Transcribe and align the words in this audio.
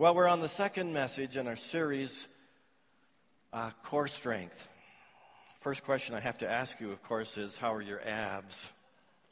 Well, 0.00 0.14
we're 0.14 0.28
on 0.28 0.40
the 0.40 0.48
second 0.48 0.92
message 0.92 1.36
in 1.36 1.48
our 1.48 1.56
series, 1.56 2.28
uh, 3.52 3.72
Core 3.82 4.06
Strength. 4.06 4.68
First 5.58 5.82
question 5.82 6.14
I 6.14 6.20
have 6.20 6.38
to 6.38 6.48
ask 6.48 6.78
you, 6.78 6.92
of 6.92 7.02
course, 7.02 7.36
is 7.36 7.58
how 7.58 7.74
are 7.74 7.82
your 7.82 8.00
abs? 8.06 8.70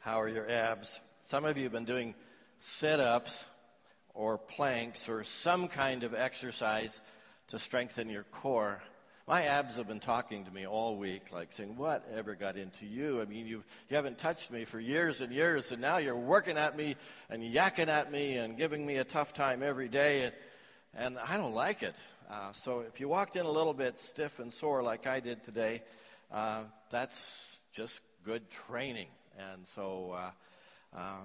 How 0.00 0.20
are 0.20 0.26
your 0.26 0.50
abs? 0.50 1.00
Some 1.20 1.44
of 1.44 1.56
you 1.56 1.62
have 1.62 1.72
been 1.72 1.84
doing 1.84 2.16
sit 2.58 2.98
ups 2.98 3.46
or 4.12 4.38
planks 4.38 5.08
or 5.08 5.22
some 5.22 5.68
kind 5.68 6.02
of 6.02 6.14
exercise 6.14 7.00
to 7.46 7.60
strengthen 7.60 8.10
your 8.10 8.24
core. 8.24 8.82
My 9.28 9.44
abs 9.44 9.76
have 9.76 9.86
been 9.86 10.00
talking 10.00 10.46
to 10.46 10.50
me 10.50 10.66
all 10.66 10.96
week, 10.96 11.30
like 11.30 11.52
saying, 11.52 11.76
Whatever 11.76 12.34
got 12.34 12.56
into 12.56 12.86
you? 12.86 13.20
I 13.20 13.26
mean, 13.26 13.46
you, 13.46 13.62
you 13.88 13.94
haven't 13.94 14.18
touched 14.18 14.50
me 14.50 14.64
for 14.64 14.80
years 14.80 15.20
and 15.20 15.32
years, 15.32 15.70
and 15.70 15.80
now 15.80 15.98
you're 15.98 16.18
working 16.18 16.58
at 16.58 16.76
me 16.76 16.96
and 17.30 17.40
yakking 17.40 17.86
at 17.86 18.10
me 18.10 18.38
and 18.38 18.56
giving 18.56 18.84
me 18.84 18.96
a 18.96 19.04
tough 19.04 19.32
time 19.32 19.62
every 19.62 19.88
day, 19.88 20.24
and, 20.24 20.34
and 20.96 21.18
I 21.18 21.36
don't 21.36 21.54
like 21.54 21.82
it. 21.82 21.94
Uh, 22.28 22.52
so 22.52 22.80
if 22.80 22.98
you 22.98 23.08
walked 23.08 23.36
in 23.36 23.46
a 23.46 23.50
little 23.50 23.74
bit 23.74 23.98
stiff 23.98 24.40
and 24.40 24.52
sore 24.52 24.82
like 24.82 25.06
I 25.06 25.20
did 25.20 25.44
today, 25.44 25.82
uh, 26.32 26.62
that's 26.90 27.60
just 27.72 28.00
good 28.24 28.50
training. 28.50 29.08
And 29.38 29.66
so, 29.66 30.16
uh, 30.16 30.98
uh 30.98 31.20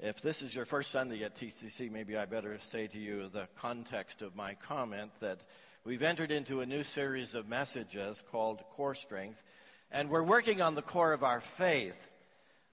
if 0.00 0.20
this 0.20 0.42
is 0.42 0.54
your 0.54 0.64
first 0.64 0.90
Sunday 0.90 1.22
at 1.22 1.36
TCC, 1.36 1.90
maybe 1.90 2.16
I 2.16 2.24
better 2.24 2.58
say 2.58 2.88
to 2.88 2.98
you 2.98 3.28
the 3.28 3.46
context 3.56 4.20
of 4.20 4.34
my 4.34 4.54
comment 4.54 5.12
that 5.20 5.38
We've 5.84 6.04
entered 6.04 6.30
into 6.30 6.60
a 6.60 6.66
new 6.66 6.84
series 6.84 7.34
of 7.34 7.48
messages 7.48 8.22
called 8.30 8.62
Core 8.76 8.94
Strength, 8.94 9.42
and 9.90 10.10
we're 10.10 10.22
working 10.22 10.62
on 10.62 10.76
the 10.76 10.82
core 10.82 11.12
of 11.12 11.24
our 11.24 11.40
faith. 11.40 12.08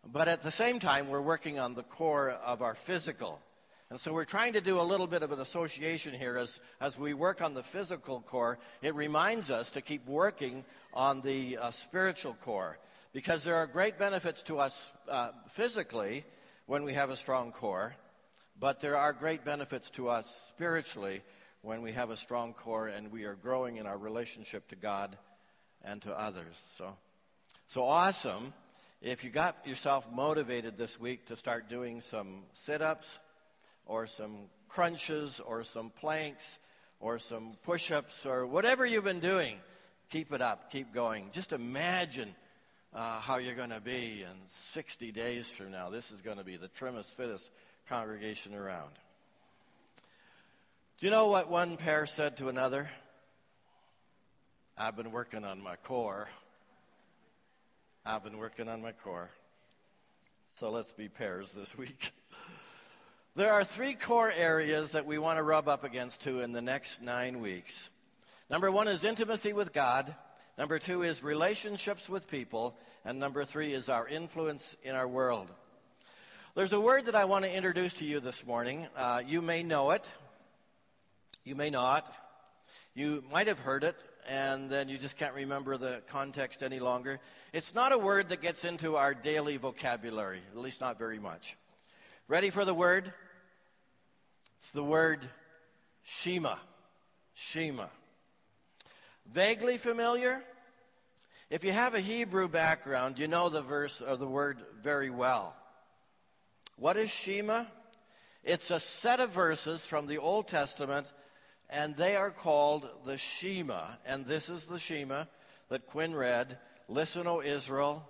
But 0.05 0.27
at 0.27 0.44
the 0.44 0.52
same 0.52 0.77
time, 0.77 1.10
we're 1.10 1.20
working 1.20 1.57
on 1.57 1.73
the 1.73 1.82
core 1.82 2.30
of 2.30 2.62
our 2.62 2.76
physical. 2.76 3.41
And 3.91 3.99
so 3.99 4.13
we're 4.13 4.23
trying 4.23 4.53
to 4.53 4.61
do 4.61 4.79
a 4.79 4.84
little 4.84 5.07
bit 5.07 5.23
of 5.23 5.31
an 5.31 5.39
association 5.39 6.13
here 6.13 6.38
as, 6.38 6.59
as 6.79 6.99
we 6.99 7.16
work 7.16 7.41
on 7.41 7.55
the 7.55 7.63
physical 7.63 8.21
core. 8.21 8.59
It 8.84 8.93
reminds 8.93 9.49
us 9.49 9.71
to 9.71 9.81
keep 9.81 10.05
working 10.05 10.63
on 10.93 11.21
the 11.21 11.57
uh, 11.57 11.71
spiritual 11.71 12.35
core 12.35 12.77
because 13.13 13.43
there 13.43 13.55
are 13.55 13.65
great 13.65 13.98
benefits 13.98 14.43
to 14.43 14.59
us 14.59 14.91
uh, 15.09 15.29
physically 15.49 16.23
when 16.68 16.84
we 16.84 16.93
have 16.93 17.09
a 17.09 17.18
strong 17.18 17.51
core, 17.51 17.96
but 18.59 18.79
there 18.79 18.96
are 18.96 19.12
great 19.12 19.43
benefits 19.43 19.90
to 19.90 20.07
us 20.07 20.46
spiritually 20.49 21.24
when 21.63 21.81
we 21.81 21.91
have 21.91 22.12
a 22.12 22.18
strong 22.18 22.53
core 22.53 22.90
and 22.90 23.12
we 23.12 23.24
are 23.24 23.34
growing 23.34 23.77
in 23.77 23.87
our 23.87 23.98
relationship 23.98 24.68
to 24.68 24.76
God 24.76 25.18
and 25.84 25.99
to 26.03 26.13
others. 26.13 26.55
So, 26.77 26.96
so 27.68 27.85
awesome. 27.85 28.53
If 29.01 29.24
you 29.24 29.31
got 29.31 29.65
yourself 29.65 30.07
motivated 30.13 30.77
this 30.77 30.99
week 30.99 31.26
to 31.26 31.35
start 31.35 31.70
doing 31.70 32.01
some 32.01 32.43
sit 32.53 32.84
ups 32.84 33.18
or 33.90 34.05
some 34.05 34.37
crunches 34.70 35.41
or 35.41 35.63
some 35.63 35.90
planks 35.90 36.59
or 36.99 37.18
some 37.18 37.57
push 37.63 37.91
ups 37.91 38.26
or 38.26 38.46
whatever 38.46 38.85
you've 38.85 39.04
been 39.04 39.20
doing, 39.20 39.55
keep 40.09 40.31
it 40.31 40.41
up, 40.41 40.71
keep 40.71 40.93
going. 40.93 41.29
Just 41.34 41.54
imagine 41.54 42.34
uh, 42.93 43.20
how 43.20 43.37
you're 43.37 43.55
going 43.55 43.71
to 43.71 43.81
be 43.81 44.21
in 44.21 44.37
60 44.54 45.12
days 45.12 45.49
from 45.49 45.71
now. 45.71 45.90
This 45.90 46.12
is 46.12 46.21
going 46.21 46.37
to 46.37 46.43
be 46.43 46.55
the 46.55 46.68
trimmest, 46.68 47.18
fittest 47.18 47.51
congregation 47.87 48.54
around. 48.54 48.91
Do 50.99 51.07
you 51.07 51.12
know 51.12 51.27
what 51.27 51.49
one 51.49 51.76
pear 51.76 52.05
said 52.05 52.37
to 52.37 52.49
another? 52.49 52.90
I've 54.77 54.96
been 54.96 55.12
working 55.12 55.43
on 55.43 55.63
my 55.63 55.77
core. 55.77 56.29
I've 58.05 58.24
been 58.24 58.37
working 58.37 58.70
on 58.70 58.84
my 58.84 58.91
core. 58.91 59.29
So 60.53 60.70
let's 60.70 60.93
be 60.93 61.09
pears 61.09 61.53
this 61.53 61.76
week. 61.76 62.12
There 63.35 63.54
are 63.54 63.63
three 63.63 63.94
core 63.94 64.31
areas 64.35 64.94
that 64.94 65.06
we 65.06 65.19
want 65.19 65.38
to 65.38 65.44
rub 65.44 65.68
up 65.68 65.84
against 65.84 66.22
two 66.22 66.41
in 66.41 66.52
the 66.52 66.62
next 66.62 67.02
nine 67.02 67.40
weeks. 67.40 67.90
Number 68.50 68.72
one 68.72 68.88
is 68.88 69.03
intimacy 69.03 69.53
with 69.53 69.72
God. 69.72 70.16
Number 70.58 70.80
two 70.80 71.03
is 71.03 71.24
relationships 71.24 72.09
with 72.09 72.28
people. 72.28 72.75
And 73.06 73.20
number 73.20 73.46
three 73.46 73.74
is 73.74 73.88
our 73.88 74.08
influence 74.08 74.76
in 74.84 74.96
our 74.96 75.08
world. 75.08 75.48
There's 76.56 76.74
a 76.74 76.81
word 76.81 77.06
that 77.06 77.16
I 77.16 77.26
want 77.26 77.46
to 77.46 77.56
introduce 77.56 77.94
to 77.94 78.06
you 78.06 78.20
this 78.20 78.46
morning. 78.46 78.88
Uh, 78.98 79.22
you 79.26 79.42
may 79.42 79.62
know 79.62 79.92
it. 79.92 80.09
You 81.46 81.56
may 81.56 81.70
not. 81.70 82.12
You 82.96 83.24
might 83.32 83.48
have 83.48 83.59
heard 83.59 83.84
it, 83.84 83.96
and 84.28 84.70
then 84.70 84.90
you 84.90 84.98
just 84.98 85.16
can't 85.16 85.36
remember 85.36 85.78
the 85.78 86.02
context 86.08 86.64
any 86.64 86.80
longer. 86.80 87.20
It's 87.53 87.76
not 87.76 87.94
a 87.94 87.98
word 87.98 88.30
that 88.30 88.42
gets 88.42 88.66
into 88.66 88.98
our 88.98 89.14
daily 89.14 89.58
vocabulary, 89.58 90.42
at 90.52 90.58
least 90.58 90.82
not 90.82 90.98
very 90.98 91.20
much. 91.20 91.56
Ready 92.28 92.50
for 92.50 92.66
the 92.66 92.74
word? 92.74 93.14
It's 94.59 94.72
the 94.72 94.84
word 94.84 95.22
Shema. 96.03 96.56
Shema. 97.34 97.86
Vaguely 99.25 99.78
familiar? 99.78 100.44
If 101.50 101.64
you 101.64 101.72
have 101.72 101.96
a 101.96 102.02
Hebrew 102.02 102.50
background, 102.50 103.18
you 103.18 103.30
know 103.30 103.47
the 103.47 103.62
verse 103.62 104.02
or 104.02 104.18
the 104.18 104.28
word 104.28 104.59
very 104.81 105.09
well. 105.09 105.56
What 106.75 106.97
is 106.97 107.09
Shema? 107.09 107.64
It's 108.44 108.70
a 108.70 108.81
set 108.81 109.22
of 109.22 109.31
verses 109.31 109.88
from 109.88 110.08
the 110.08 110.18
Old 110.18 110.50
Testament 110.50 111.09
and 111.70 111.96
they 111.96 112.18
are 112.18 112.31
called 112.31 112.90
the 113.06 113.18
Shema. 113.18 113.86
And 114.06 114.26
this 114.26 114.50
is 114.50 114.68
the 114.68 114.80
Shema 114.80 115.24
that 115.70 115.88
Quinn 115.88 116.14
read 116.14 116.58
Listen, 116.90 117.28
O 117.28 117.41
Israel, 117.41 118.06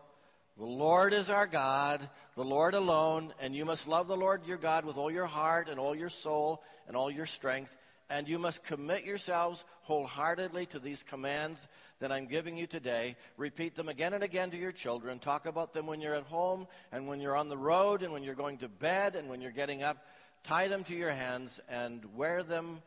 the 0.59 0.65
Lord 0.65 1.13
is 1.13 1.31
our 1.31 1.47
God, 1.47 2.07
the 2.35 2.43
Lord 2.43 2.75
alone, 2.75 3.33
and 3.41 3.55
you 3.55 3.65
must 3.65 3.87
love 3.87 4.07
the 4.07 4.15
Lord 4.15 4.45
your 4.45 4.57
God 4.57 4.85
with 4.85 4.97
all 4.97 5.09
your 5.09 5.25
heart 5.25 5.69
and 5.69 5.79
all 5.79 5.95
your 5.95 6.09
soul 6.09 6.61
and 6.87 6.95
all 6.95 7.09
your 7.09 7.25
strength. 7.25 7.75
And 8.11 8.27
you 8.27 8.39
must 8.39 8.63
commit 8.63 9.05
yourselves 9.05 9.63
wholeheartedly 9.83 10.67
to 10.67 10.79
these 10.79 11.03
commands 11.03 11.67
that 11.99 12.11
I'm 12.11 12.25
giving 12.25 12.57
you 12.57 12.67
today. 12.67 13.15
Repeat 13.37 13.75
them 13.75 13.87
again 13.89 14.13
and 14.13 14.23
again 14.23 14.51
to 14.51 14.57
your 14.57 14.71
children. 14.71 15.19
Talk 15.19 15.45
about 15.45 15.73
them 15.73 15.87
when 15.87 16.01
you're 16.01 16.15
at 16.15 16.23
home 16.23 16.67
and 16.91 17.07
when 17.07 17.21
you're 17.21 17.35
on 17.35 17.49
the 17.49 17.57
road 17.57 18.03
and 18.03 18.11
when 18.11 18.23
you're 18.23 18.35
going 18.35 18.57
to 18.59 18.67
bed 18.67 19.15
and 19.15 19.29
when 19.29 19.41
you're 19.41 19.51
getting 19.51 19.83
up. 19.83 20.05
Tie 20.43 20.67
them 20.67 20.83
to 20.85 20.95
your 20.95 21.11
hands 21.11 21.59
and 21.69 22.03
wear 22.15 22.43
them 22.43 22.81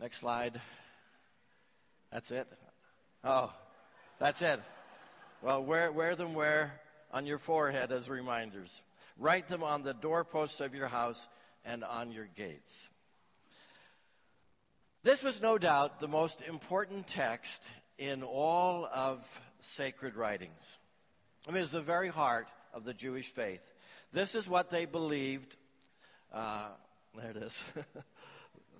Next 0.00 0.18
slide. 0.18 0.60
That's 2.10 2.30
it. 2.30 2.48
Oh, 3.22 3.52
that's 4.18 4.42
it. 4.42 4.60
Well, 5.44 5.62
wear, 5.62 5.92
wear 5.92 6.16
them 6.16 6.32
where? 6.32 6.80
On 7.12 7.26
your 7.26 7.36
forehead 7.36 7.92
as 7.92 8.08
reminders. 8.08 8.80
Write 9.18 9.46
them 9.46 9.62
on 9.62 9.82
the 9.82 9.92
doorposts 9.92 10.58
of 10.62 10.74
your 10.74 10.86
house 10.86 11.28
and 11.66 11.84
on 11.84 12.12
your 12.12 12.26
gates. 12.34 12.88
This 15.02 15.22
was 15.22 15.42
no 15.42 15.58
doubt 15.58 16.00
the 16.00 16.08
most 16.08 16.40
important 16.40 17.06
text 17.06 17.62
in 17.98 18.22
all 18.22 18.86
of 18.86 19.42
sacred 19.60 20.16
writings. 20.16 20.78
I 21.46 21.50
mean, 21.50 21.62
it's 21.62 21.72
the 21.72 21.82
very 21.82 22.08
heart 22.08 22.48
of 22.72 22.84
the 22.84 22.94
Jewish 22.94 23.28
faith. 23.28 23.60
This 24.14 24.34
is 24.34 24.48
what 24.48 24.70
they 24.70 24.86
believed. 24.86 25.56
Uh, 26.32 26.68
there 27.14 27.32
it 27.32 27.36
is. 27.36 27.62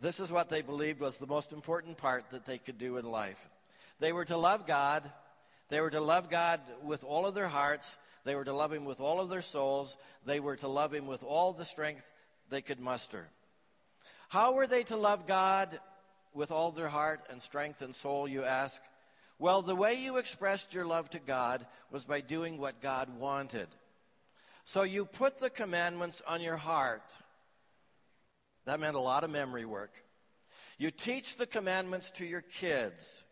This 0.00 0.18
is 0.20 0.30
what 0.30 0.50
they 0.50 0.60
believed 0.60 1.00
was 1.00 1.16
the 1.16 1.26
most 1.26 1.52
important 1.52 1.96
part 1.96 2.28
that 2.30 2.44
they 2.44 2.58
could 2.58 2.76
do 2.76 2.98
in 2.98 3.06
life. 3.06 3.48
They 4.00 4.12
were 4.12 4.26
to 4.26 4.36
love 4.36 4.66
God. 4.66 5.10
They 5.68 5.80
were 5.80 5.90
to 5.90 6.00
love 6.00 6.30
God 6.30 6.60
with 6.82 7.04
all 7.04 7.26
of 7.26 7.34
their 7.34 7.48
hearts. 7.48 7.96
They 8.24 8.34
were 8.34 8.44
to 8.44 8.52
love 8.54 8.72
Him 8.72 8.84
with 8.84 9.00
all 9.00 9.20
of 9.20 9.28
their 9.28 9.42
souls. 9.42 9.96
They 10.24 10.40
were 10.40 10.56
to 10.56 10.68
love 10.68 10.92
Him 10.94 11.06
with 11.06 11.22
all 11.22 11.52
the 11.52 11.64
strength 11.64 12.04
they 12.50 12.62
could 12.62 12.80
muster. 12.80 13.28
How 14.28 14.54
were 14.54 14.66
they 14.66 14.82
to 14.84 14.96
love 14.96 15.26
God 15.26 15.78
with 16.32 16.50
all 16.50 16.72
their 16.72 16.88
heart 16.88 17.26
and 17.30 17.42
strength 17.42 17.82
and 17.82 17.94
soul, 17.94 18.26
you 18.26 18.44
ask? 18.44 18.82
Well, 19.38 19.62
the 19.62 19.76
way 19.76 19.94
you 19.94 20.16
expressed 20.16 20.74
your 20.74 20.86
love 20.86 21.10
to 21.10 21.18
God 21.18 21.66
was 21.90 22.04
by 22.04 22.20
doing 22.20 22.58
what 22.58 22.80
God 22.80 23.18
wanted. 23.18 23.68
So 24.64 24.82
you 24.82 25.04
put 25.04 25.38
the 25.38 25.50
commandments 25.50 26.22
on 26.26 26.40
your 26.40 26.56
heart 26.56 27.02
that 28.64 28.80
meant 28.80 28.96
a 28.96 29.00
lot 29.00 29.24
of 29.24 29.30
memory 29.30 29.64
work. 29.64 29.92
You 30.78 30.90
teach 30.90 31.36
the 31.36 31.46
commandments 31.46 32.10
to 32.12 32.24
your 32.24 32.40
kids. 32.40 33.22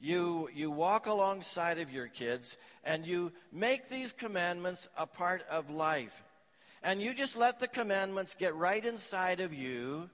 You, 0.00 0.48
you 0.54 0.70
walk 0.70 1.06
alongside 1.06 1.78
of 1.78 1.92
your 1.92 2.06
kids 2.06 2.56
and 2.84 3.04
you 3.04 3.32
make 3.52 3.88
these 3.88 4.12
commandments 4.12 4.88
a 4.96 5.06
part 5.06 5.44
of 5.50 5.70
life. 5.70 6.22
And 6.82 7.02
you 7.02 7.14
just 7.14 7.36
let 7.36 7.58
the 7.58 7.66
commandments 7.66 8.36
get 8.38 8.54
right 8.54 8.84
inside 8.84 9.40
of 9.40 9.52
you 9.52 10.08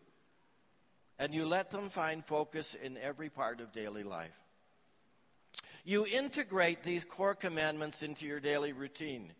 and 1.18 1.34
you 1.34 1.46
let 1.46 1.70
them 1.70 1.90
find 1.90 2.24
focus 2.24 2.74
in 2.74 2.96
every 2.96 3.28
part 3.28 3.60
of 3.60 3.72
daily 3.72 4.02
life. 4.02 4.32
You 5.84 6.06
integrate 6.06 6.82
these 6.82 7.04
core 7.04 7.34
commandments 7.34 8.02
into 8.02 8.24
your 8.24 8.40
daily 8.40 8.72
routine. 8.72 9.32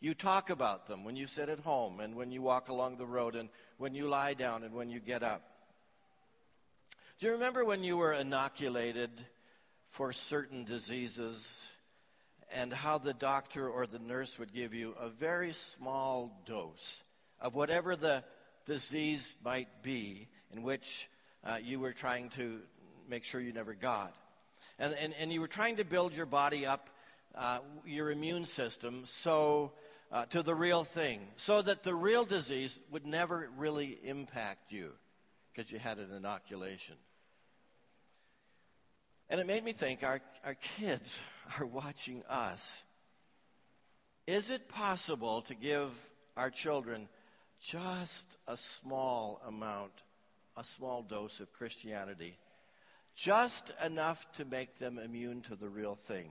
You 0.00 0.14
talk 0.14 0.50
about 0.50 0.86
them 0.86 1.04
when 1.04 1.16
you 1.16 1.26
sit 1.26 1.48
at 1.48 1.58
home 1.58 1.98
and 1.98 2.14
when 2.14 2.30
you 2.30 2.40
walk 2.40 2.68
along 2.68 2.98
the 2.98 3.06
road 3.06 3.34
and 3.34 3.48
when 3.78 3.94
you 3.94 4.06
lie 4.06 4.34
down 4.34 4.62
and 4.62 4.72
when 4.74 4.90
you 4.90 5.00
get 5.00 5.24
up. 5.24 5.42
Do 7.18 7.26
you 7.26 7.32
remember 7.32 7.64
when 7.64 7.82
you 7.82 7.96
were 7.96 8.12
inoculated 8.12 9.10
for 9.88 10.12
certain 10.12 10.64
diseases 10.64 11.64
and 12.52 12.72
how 12.72 12.98
the 12.98 13.14
doctor 13.14 13.68
or 13.68 13.86
the 13.86 13.98
nurse 13.98 14.38
would 14.38 14.52
give 14.52 14.74
you 14.74 14.94
a 15.00 15.08
very 15.08 15.52
small 15.52 16.42
dose 16.46 17.02
of 17.40 17.54
whatever 17.54 17.96
the 17.96 18.22
disease 18.64 19.36
might 19.44 19.82
be 19.82 20.28
in 20.52 20.62
which 20.62 21.08
uh, 21.44 21.58
you 21.62 21.80
were 21.80 21.92
trying 21.92 22.28
to 22.30 22.60
make 23.08 23.24
sure 23.24 23.40
you 23.40 23.52
never 23.52 23.74
got. 23.74 24.14
And, 24.78 24.94
and, 24.94 25.14
and 25.18 25.32
you 25.32 25.40
were 25.40 25.48
trying 25.48 25.76
to 25.76 25.84
build 25.84 26.14
your 26.14 26.26
body 26.26 26.66
up, 26.66 26.90
uh, 27.34 27.58
your 27.86 28.10
immune 28.10 28.46
system, 28.46 29.02
so 29.06 29.72
uh, 30.12 30.26
to 30.26 30.42
the 30.42 30.54
real 30.54 30.84
thing, 30.84 31.20
so 31.36 31.62
that 31.62 31.82
the 31.82 31.94
real 31.94 32.24
disease 32.24 32.80
would 32.90 33.06
never 33.06 33.48
really 33.56 33.98
impact 34.04 34.72
you 34.72 34.92
because 35.52 35.70
you 35.70 35.78
had 35.78 35.98
an 35.98 36.12
inoculation. 36.12 36.96
And 39.28 39.40
it 39.40 39.46
made 39.46 39.64
me 39.64 39.72
think 39.72 40.04
our, 40.04 40.20
our 40.44 40.54
kids 40.54 41.20
are 41.58 41.66
watching 41.66 42.22
us. 42.28 42.82
Is 44.26 44.50
it 44.50 44.68
possible 44.68 45.42
to 45.42 45.54
give 45.54 45.90
our 46.36 46.50
children 46.50 47.08
just 47.60 48.36
a 48.46 48.56
small 48.56 49.40
amount, 49.46 49.92
a 50.56 50.64
small 50.64 51.02
dose 51.02 51.40
of 51.40 51.52
Christianity, 51.52 52.36
just 53.14 53.72
enough 53.84 54.30
to 54.32 54.44
make 54.44 54.78
them 54.78 54.98
immune 54.98 55.42
to 55.42 55.56
the 55.56 55.68
real 55.68 55.94
thing? 55.94 56.30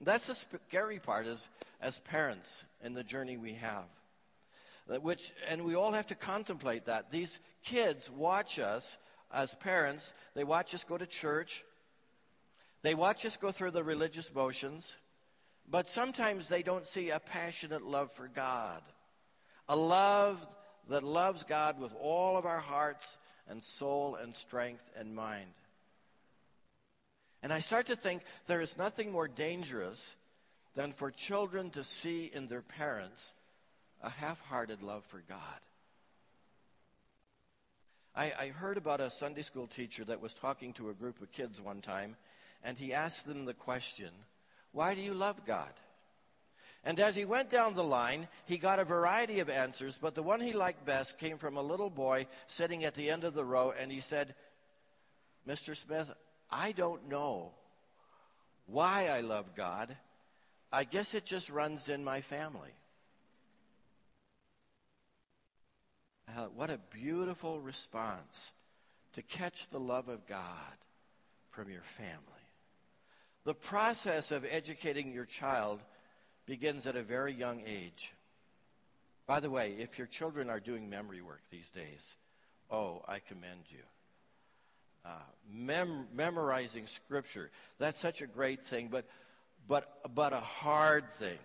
That's 0.00 0.26
the 0.26 0.34
scary 0.34 0.98
part 0.98 1.26
as, 1.26 1.48
as 1.80 1.98
parents 2.00 2.64
in 2.84 2.94
the 2.94 3.02
journey 3.02 3.36
we 3.36 3.54
have. 3.54 3.86
Which, 5.02 5.32
and 5.48 5.64
we 5.64 5.74
all 5.74 5.92
have 5.92 6.06
to 6.08 6.14
contemplate 6.14 6.84
that. 6.86 7.10
These 7.10 7.40
kids 7.64 8.10
watch 8.10 8.58
us 8.58 8.98
as 9.32 9.54
parents. 9.56 10.12
They 10.34 10.44
watch 10.44 10.74
us 10.74 10.84
go 10.84 10.96
to 10.96 11.06
church. 11.06 11.64
They 12.86 12.94
watch 12.94 13.26
us 13.26 13.36
go 13.36 13.50
through 13.50 13.72
the 13.72 13.82
religious 13.82 14.32
motions. 14.32 14.96
But 15.68 15.90
sometimes 15.90 16.48
they 16.48 16.62
don't 16.62 16.86
see 16.86 17.10
a 17.10 17.18
passionate 17.18 17.82
love 17.82 18.12
for 18.12 18.28
God. 18.28 18.80
A 19.68 19.74
love 19.74 20.38
that 20.88 21.02
loves 21.02 21.42
God 21.42 21.80
with 21.80 21.92
all 22.00 22.36
of 22.36 22.46
our 22.46 22.60
hearts 22.60 23.18
and 23.48 23.64
soul 23.64 24.14
and 24.14 24.36
strength 24.36 24.88
and 24.96 25.16
mind. 25.16 25.50
And 27.42 27.52
I 27.52 27.58
start 27.58 27.86
to 27.86 27.96
think 27.96 28.22
there 28.46 28.60
is 28.60 28.78
nothing 28.78 29.10
more 29.10 29.26
dangerous 29.26 30.14
than 30.76 30.92
for 30.92 31.10
children 31.10 31.70
to 31.70 31.82
see 31.82 32.30
in 32.32 32.46
their 32.46 32.62
parents 32.62 33.32
a 34.00 34.10
half 34.10 34.40
hearted 34.42 34.80
love 34.84 35.04
for 35.06 35.24
God. 35.28 35.38
I, 38.14 38.32
I, 38.38 38.48
heard 38.50 38.76
about 38.76 39.00
a 39.00 39.10
Sunday 39.10 39.42
school 39.42 39.66
teacher 39.66 40.04
that 40.04 40.22
was 40.22 40.34
talking 40.34 40.72
to 40.74 40.90
a 40.90 40.94
group 40.94 41.20
of 41.20 41.32
kids 41.32 41.60
one 41.60 41.80
time, 41.80 42.14
and 42.64 42.76
he 42.78 42.92
asked 42.92 43.26
them 43.26 43.44
the 43.44 43.54
question, 43.54 44.10
Why 44.72 44.94
do 44.94 45.00
you 45.00 45.14
love 45.14 45.44
God? 45.46 45.72
And 46.84 47.00
as 47.00 47.16
he 47.16 47.24
went 47.24 47.50
down 47.50 47.74
the 47.74 47.82
line, 47.82 48.28
he 48.44 48.58
got 48.58 48.78
a 48.78 48.84
variety 48.84 49.40
of 49.40 49.50
answers, 49.50 49.98
but 49.98 50.14
the 50.14 50.22
one 50.22 50.40
he 50.40 50.52
liked 50.52 50.86
best 50.86 51.18
came 51.18 51.36
from 51.36 51.56
a 51.56 51.62
little 51.62 51.90
boy 51.90 52.26
sitting 52.46 52.84
at 52.84 52.94
the 52.94 53.10
end 53.10 53.24
of 53.24 53.34
the 53.34 53.44
row, 53.44 53.74
and 53.76 53.90
he 53.90 54.00
said, 54.00 54.34
Mr. 55.48 55.76
Smith, 55.76 56.08
I 56.48 56.70
don't 56.72 57.08
know 57.08 57.50
why 58.66 59.08
I 59.08 59.20
love 59.20 59.56
God. 59.56 59.96
I 60.72 60.84
guess 60.84 61.14
it 61.14 61.24
just 61.24 61.50
runs 61.50 61.88
in 61.88 62.04
my 62.04 62.20
family. 62.20 62.72
Uh, 66.36 66.46
what 66.54 66.70
a 66.70 66.78
beautiful 66.92 67.60
response 67.60 68.50
to 69.14 69.22
catch 69.22 69.68
the 69.70 69.80
love 69.80 70.08
of 70.08 70.26
God 70.26 70.76
from 71.50 71.70
your 71.70 71.82
family. 71.82 72.35
The 73.46 73.54
process 73.54 74.32
of 74.32 74.44
educating 74.44 75.12
your 75.12 75.24
child 75.24 75.80
begins 76.46 76.84
at 76.84 76.96
a 76.96 77.02
very 77.02 77.32
young 77.32 77.62
age. 77.64 78.12
By 79.28 79.38
the 79.38 79.50
way, 79.50 79.76
if 79.78 79.98
your 79.98 80.08
children 80.08 80.50
are 80.50 80.58
doing 80.58 80.90
memory 80.90 81.22
work 81.22 81.42
these 81.48 81.70
days, 81.70 82.16
oh, 82.72 83.04
I 83.06 83.20
commend 83.20 83.60
you. 83.70 83.84
Uh, 85.04 85.10
mem- 85.48 86.08
memorizing 86.12 86.88
scripture. 86.88 87.52
That's 87.78 88.00
such 88.00 88.20
a 88.20 88.26
great 88.26 88.64
thing, 88.64 88.88
but, 88.90 89.06
but, 89.68 89.96
but 90.12 90.32
a 90.32 90.40
hard 90.40 91.08
thing. 91.12 91.38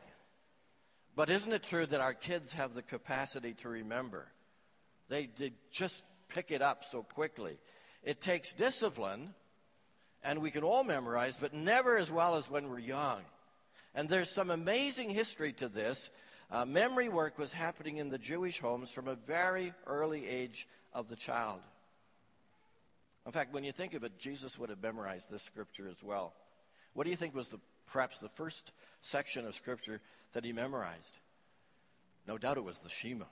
But 1.15 1.30
isn't 1.30 1.53
it 1.53 1.62
true 1.62 1.86
that 1.86 2.01
our 2.01 2.15
kids 2.15 2.53
have 2.53 2.74
the 2.74 2.81
capacity 2.81 3.53
to 3.62 3.69
remember? 3.69 4.25
They, 5.07 5.30
they 5.38 5.53
just 5.69 6.01
pick 6.30 6.50
it 6.50 6.63
up 6.63 6.83
so 6.83 7.03
quickly. 7.03 7.59
It 8.01 8.21
takes 8.21 8.56
discipline, 8.56 9.36
and 10.23 10.39
we 10.39 10.51
can 10.51 10.63
all 10.63 10.83
memorize, 10.83 11.38
but 11.38 11.53
never 11.53 11.97
as 11.97 12.12
well 12.12 12.35
as 12.35 12.50
when 12.50 12.69
we're 12.69 12.79
young. 12.79 13.21
And 13.95 14.07
there's 14.07 14.29
some 14.29 14.51
amazing 14.51 15.09
history 15.09 15.53
to 15.53 15.68
this. 15.68 16.09
Uh, 16.50 16.65
memory 16.65 17.09
work 17.09 17.38
was 17.38 17.53
happening 17.53 17.97
in 17.97 18.09
the 18.09 18.18
Jewish 18.18 18.59
homes 18.59 18.91
from 18.91 19.07
a 19.07 19.15
very 19.15 19.73
early 19.88 20.27
age 20.27 20.68
of 20.94 21.09
the 21.09 21.15
child. 21.15 21.59
In 23.25 23.31
fact, 23.31 23.53
when 23.53 23.63
you 23.63 23.71
think 23.71 23.94
of 23.94 24.03
it, 24.03 24.18
Jesus 24.18 24.57
would 24.57 24.69
have 24.69 24.81
memorized 24.81 25.29
this 25.29 25.44
scripture 25.44 25.88
as 25.88 26.03
well. 26.03 26.33
What 26.94 27.03
do 27.03 27.09
you 27.09 27.15
think 27.15 27.35
was 27.35 27.50
the, 27.50 27.59
perhaps 27.91 28.19
the 28.19 28.29
first 28.29 28.71
section 29.01 29.45
of 29.45 29.56
scripture 29.56 30.01
that 30.33 30.44
he 30.44 30.53
memorized? 30.53 31.15
No 32.27 32.38
doubt 32.38 32.57
it 32.57 32.63
was 32.63 32.81
the 32.81 32.89
Shema. 32.89 33.25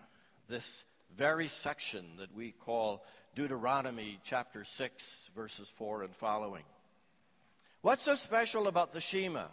This 0.47 0.83
very 1.17 1.47
section 1.47 2.05
that 2.19 2.33
we 2.35 2.51
call 2.51 3.03
Deuteronomy 3.35 4.19
chapter 4.23 4.63
6, 4.63 5.31
verses 5.35 5.69
4 5.71 6.03
and 6.03 6.15
following. 6.15 6.63
What's 7.81 8.03
so 8.03 8.15
special 8.15 8.67
about 8.67 8.91
the 8.91 9.01
Shema? 9.01 9.45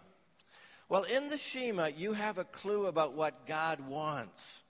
Well, 0.88 1.04
in 1.04 1.28
the 1.28 1.38
Shema, 1.38 1.86
you 1.86 2.12
have 2.12 2.38
a 2.38 2.44
clue 2.44 2.86
about 2.86 3.14
what 3.14 3.46
God 3.46 3.80
wants. 3.88 4.60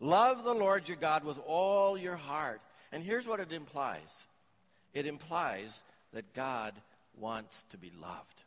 Love 0.00 0.44
the 0.44 0.54
Lord 0.54 0.88
your 0.88 0.96
God 0.96 1.24
with 1.24 1.38
all 1.46 1.96
your 1.96 2.16
heart. 2.16 2.60
And 2.90 3.02
here's 3.02 3.26
what 3.26 3.40
it 3.40 3.52
implies 3.52 4.24
it 4.92 5.06
implies 5.06 5.82
that 6.12 6.34
God 6.34 6.74
wants 7.18 7.64
to 7.70 7.78
be 7.78 7.90
loved. 8.00 8.42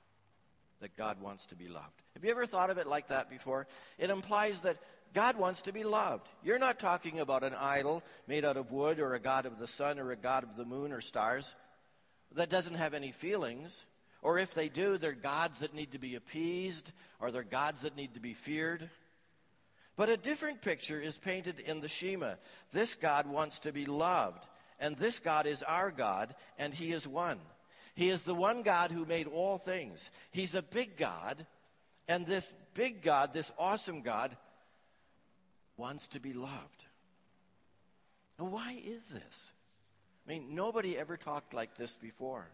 That 0.82 0.96
God 0.98 1.22
wants 1.22 1.48
to 1.48 1.56
be 1.56 1.68
loved. 1.68 2.02
Have 2.14 2.24
you 2.24 2.32
ever 2.32 2.46
thought 2.46 2.70
of 2.70 2.78
it 2.78 2.88
like 2.88 3.08
that 3.08 3.30
before? 3.30 3.66
It 3.98 4.10
implies 4.10 4.60
that 4.62 4.78
God 5.14 5.38
wants 5.38 5.64
to 5.64 5.72
be 5.72 5.84
loved. 5.84 6.28
You're 6.44 6.60
not 6.60 6.78
talking 6.78 7.20
about 7.20 7.44
an 7.44 7.56
idol 7.56 8.04
made 8.28 8.46
out 8.46 8.58
of 8.58 8.72
wood 8.72 9.00
or 9.00 9.14
a 9.14 9.20
god 9.20 9.46
of 9.46 9.58
the 9.58 9.68
sun 9.68 9.98
or 9.98 10.12
a 10.12 10.16
god 10.18 10.44
of 10.44 10.58
the 10.58 10.66
moon 10.66 10.92
or 10.92 11.02
stars 11.02 11.56
that 12.36 12.50
doesn't 12.50 12.76
have 12.76 12.94
any 12.94 13.12
feelings. 13.12 13.86
Or 14.26 14.40
if 14.40 14.56
they 14.56 14.70
do, 14.70 14.98
they're 14.98 15.12
gods 15.12 15.60
that 15.60 15.76
need 15.76 15.92
to 15.92 16.00
be 16.00 16.16
appeased 16.16 16.92
or 17.20 17.30
they're 17.30 17.44
gods 17.44 17.84
that 17.84 17.96
need 17.96 18.16
to 18.16 18.20
be 18.20 18.34
feared. 18.34 18.90
But 19.98 20.10
a 20.10 20.18
different 20.18 20.64
picture 20.64 21.00
is 21.00 21.16
painted 21.16 21.60
in 21.60 21.80
the 21.80 21.88
Shema. 21.88 22.34
This 22.72 22.96
God 22.96 23.28
wants 23.28 23.60
to 23.60 23.72
be 23.72 23.86
loved. 23.86 24.44
And 24.80 24.98
this 24.98 25.20
God 25.20 25.46
is 25.46 25.62
our 25.62 25.92
God, 25.92 26.34
and 26.58 26.74
He 26.74 26.92
is 26.92 27.08
one. 27.08 27.38
He 27.94 28.10
is 28.10 28.24
the 28.24 28.34
one 28.34 28.64
God 28.64 28.90
who 28.90 29.06
made 29.06 29.28
all 29.28 29.60
things. 29.60 30.10
He's 30.32 30.56
a 30.56 30.64
big 30.64 30.98
God, 30.98 31.46
and 32.08 32.26
this 32.26 32.52
big 32.74 33.04
God, 33.04 33.32
this 33.32 33.52
awesome 33.60 34.02
God, 34.02 34.36
wants 35.78 36.08
to 36.10 36.20
be 36.20 36.34
loved. 36.34 36.86
Why 38.38 38.76
is 38.84 39.08
this? 39.08 39.52
I 40.28 40.32
mean, 40.32 40.56
nobody 40.56 40.98
ever 40.98 41.16
talked 41.16 41.54
like 41.54 41.78
this 41.78 41.96
before. 41.96 42.50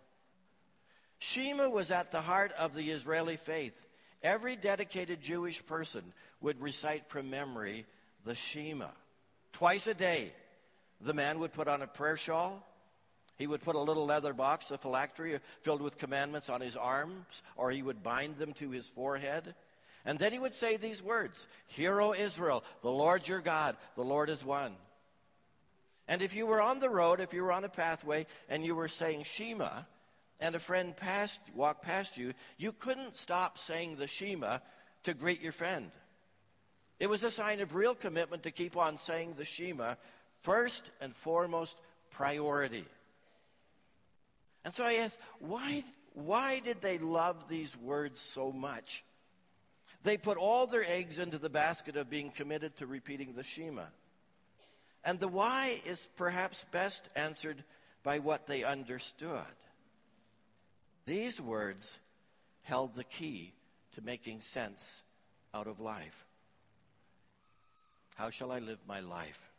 Shema 1.21 1.69
was 1.69 1.91
at 1.91 2.11
the 2.11 2.19
heart 2.19 2.51
of 2.53 2.73
the 2.73 2.89
Israeli 2.89 3.37
faith. 3.37 3.85
Every 4.23 4.55
dedicated 4.55 5.21
Jewish 5.21 5.63
person 5.65 6.03
would 6.41 6.59
recite 6.59 7.07
from 7.09 7.29
memory 7.29 7.85
the 8.25 8.35
Shema 8.35 8.89
twice 9.53 9.85
a 9.85 9.93
day 9.93 10.33
the 10.99 11.13
man 11.13 11.39
would 11.39 11.53
put 11.53 11.67
on 11.67 11.83
a 11.83 11.87
prayer 11.87 12.17
shawl. 12.17 12.67
He 13.37 13.45
would 13.45 13.61
put 13.61 13.75
a 13.75 13.79
little 13.79 14.05
leather 14.05 14.33
box, 14.33 14.71
a 14.71 14.77
phylactery 14.77 15.35
uh, 15.35 15.39
filled 15.61 15.81
with 15.81 15.97
commandments 15.97 16.49
on 16.49 16.61
his 16.61 16.75
arms, 16.75 17.43
or 17.55 17.71
he 17.71 17.81
would 17.81 18.03
bind 18.03 18.37
them 18.37 18.53
to 18.53 18.71
his 18.71 18.89
forehead. 18.89 19.55
And 20.05 20.17
then 20.17 20.31
he 20.31 20.39
would 20.39 20.53
say 20.53 20.77
these 20.77 21.01
words 21.03 21.47
Hear, 21.67 22.01
O 22.01 22.13
Israel, 22.13 22.63
the 22.81 22.91
Lord 22.91 23.27
your 23.27 23.41
God, 23.41 23.77
the 23.95 24.03
Lord 24.03 24.29
is 24.29 24.43
one. 24.43 24.73
And 26.07 26.21
if 26.23 26.35
you 26.35 26.47
were 26.47 26.61
on 26.61 26.79
the 26.79 26.89
road, 26.89 27.19
if 27.19 27.33
you 27.33 27.43
were 27.43 27.51
on 27.51 27.63
a 27.63 27.69
pathway, 27.69 28.25
and 28.49 28.65
you 28.65 28.75
were 28.75 28.87
saying 28.87 29.23
Shema, 29.23 29.83
and 30.41 30.55
a 30.55 30.59
friend 30.59 30.97
passed, 30.97 31.39
walked 31.55 31.83
past 31.83 32.17
you, 32.17 32.33
you 32.57 32.73
couldn't 32.73 33.15
stop 33.15 33.57
saying 33.57 33.95
the 33.95 34.07
Shema 34.07 34.57
to 35.03 35.13
greet 35.13 35.41
your 35.41 35.51
friend. 35.51 35.91
It 36.99 37.09
was 37.09 37.23
a 37.23 37.31
sign 37.31 37.61
of 37.61 37.75
real 37.75 37.95
commitment 37.95 38.43
to 38.43 38.51
keep 38.51 38.75
on 38.75 38.97
saying 38.97 39.35
the 39.37 39.45
Shema 39.45 39.95
first 40.41 40.91
and 40.99 41.15
foremost 41.15 41.79
priority. 42.09 42.85
And 44.65 44.73
so 44.73 44.83
I 44.83 44.93
asked, 44.95 45.19
why, 45.39 45.83
why 46.13 46.59
did 46.59 46.81
they 46.81 46.97
love 46.97 47.47
these 47.47 47.77
words 47.77 48.19
so 48.19 48.51
much? 48.51 49.03
They 50.03 50.17
put 50.17 50.37
all 50.37 50.65
their 50.65 50.83
eggs 50.87 51.19
into 51.19 51.37
the 51.37 51.49
basket 51.49 51.95
of 51.95 52.09
being 52.09 52.31
committed 52.31 52.77
to 52.77 52.87
repeating 52.87 53.33
the 53.33 53.43
Shema. 53.43 53.85
And 55.03 55.19
the 55.19 55.27
why 55.27 55.79
is 55.85 56.07
perhaps 56.15 56.65
best 56.71 57.09
answered 57.15 57.63
by 58.03 58.19
what 58.19 58.47
they 58.47 58.63
understood. 58.63 59.41
These 61.05 61.41
words 61.41 61.97
held 62.63 62.95
the 62.95 63.03
key 63.03 63.53
to 63.93 64.01
making 64.01 64.41
sense 64.41 65.01
out 65.53 65.67
of 65.67 65.79
life. 65.79 66.25
How 68.15 68.29
shall 68.29 68.51
I 68.51 68.59
live 68.59 68.79
my 68.87 68.99
life? 68.99 69.51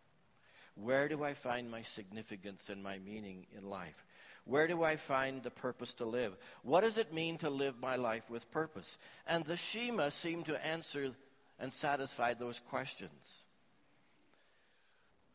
Where 0.75 1.09
do 1.09 1.23
I 1.23 1.35
find 1.35 1.71
my 1.71 1.83
significance 1.83 2.71
and 2.71 2.83
my 2.83 2.99
meaning 2.99 3.47
in 3.57 3.69
life? 3.69 4.05
Where 4.45 4.67
do 4.67 4.83
I 4.83 4.97
find 4.97 5.43
the 5.43 5.51
purpose 5.51 5.95
to 5.95 6.05
live? 6.05 6.37
What 6.63 6.81
does 6.81 6.99
it 6.99 7.13
mean 7.13 7.39
to 7.39 7.51
live 7.51 7.81
my 7.81 7.97
life 7.97 8.31
with 8.31 8.51
purpose? 8.51 8.99
And 9.27 9.45
the 9.45 9.57
Shema 9.57 10.09
seemed 10.09 10.47
to 10.47 10.67
answer 10.67 11.13
and 11.61 11.73
satisfy 11.73 12.35
those 12.35 12.59
questions. 12.59 13.45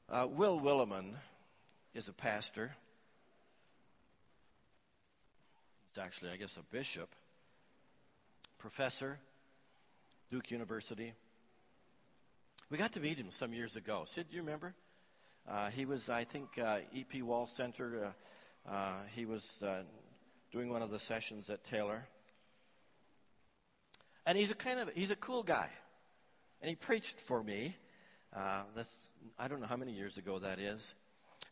Uh, 0.09 0.27
Will 0.29 0.59
Willimon 0.59 1.13
is 1.93 2.07
a 2.07 2.13
pastor. 2.13 2.71
Actually, 5.97 6.31
I 6.31 6.37
guess, 6.37 6.57
a 6.57 6.63
bishop, 6.71 7.09
professor, 8.57 9.19
Duke 10.29 10.51
University. 10.51 11.13
We 12.69 12.77
got 12.77 12.91
to 12.93 12.99
meet 12.99 13.17
him 13.17 13.31
some 13.31 13.53
years 13.53 13.75
ago. 13.75 14.03
Sid, 14.05 14.27
do 14.29 14.35
you 14.35 14.41
remember? 14.41 14.73
Uh, 15.49 15.69
he 15.69 15.85
was, 15.85 16.09
I 16.09 16.25
think, 16.25 16.49
uh, 16.61 16.79
E.P. 16.93 17.21
Wall 17.21 17.47
Center. 17.47 18.13
Uh, 18.67 18.71
uh, 18.71 18.93
he 19.15 19.25
was 19.25 19.63
uh, 19.63 19.83
doing 20.51 20.69
one 20.69 20.81
of 20.81 20.91
the 20.91 20.99
sessions 20.99 21.49
at 21.49 21.63
Taylor. 21.63 22.05
And 24.25 24.37
he's 24.37 24.51
a 24.51 24.55
kind 24.55 24.79
of, 24.79 24.89
he's 24.93 25.11
a 25.11 25.15
cool 25.15 25.43
guy. 25.43 25.69
And 26.61 26.69
he 26.69 26.75
preached 26.75 27.19
for 27.19 27.41
me. 27.41 27.75
Uh, 28.35 28.63
that's, 28.75 28.97
I 29.39 29.47
don't 29.47 29.61
know 29.61 29.67
how 29.67 29.77
many 29.77 29.93
years 29.93 30.17
ago 30.17 30.37
that 30.39 30.59
is. 30.59 30.93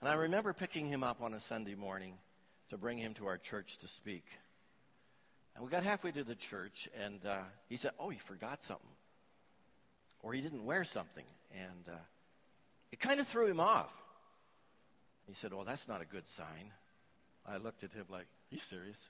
And 0.01 0.09
I 0.09 0.15
remember 0.15 0.51
picking 0.53 0.87
him 0.87 1.03
up 1.03 1.21
on 1.21 1.33
a 1.33 1.41
Sunday 1.41 1.75
morning 1.75 2.15
to 2.69 2.77
bring 2.77 2.97
him 2.97 3.13
to 3.15 3.27
our 3.27 3.37
church 3.37 3.77
to 3.79 3.87
speak. 3.87 4.25
And 5.55 5.63
we 5.63 5.69
got 5.69 5.83
halfway 5.83 6.11
to 6.11 6.23
the 6.23 6.35
church, 6.35 6.89
and 7.01 7.19
he 7.69 7.77
said, 7.77 7.91
Oh, 7.99 8.09
he 8.09 8.19
forgot 8.19 8.63
something 8.63 8.89
or 10.25 10.33
he 10.33 10.41
didn't 10.41 10.65
wear 10.65 10.83
something. 10.83 11.23
And 11.53 11.87
uh, 11.87 11.97
it 12.91 12.99
kind 12.99 13.19
of 13.19 13.27
threw 13.27 13.45
him 13.45 13.59
off. 13.59 13.93
He 15.27 15.35
said, 15.35 15.53
Well, 15.53 15.63
that's 15.63 15.87
not 15.87 16.01
a 16.01 16.05
good 16.05 16.27
sign. 16.27 16.73
I 17.47 17.57
looked 17.57 17.83
at 17.83 17.93
him 17.93 18.05
like, 18.09 18.23
"Are 18.23 18.49
You 18.49 18.57
serious? 18.57 19.07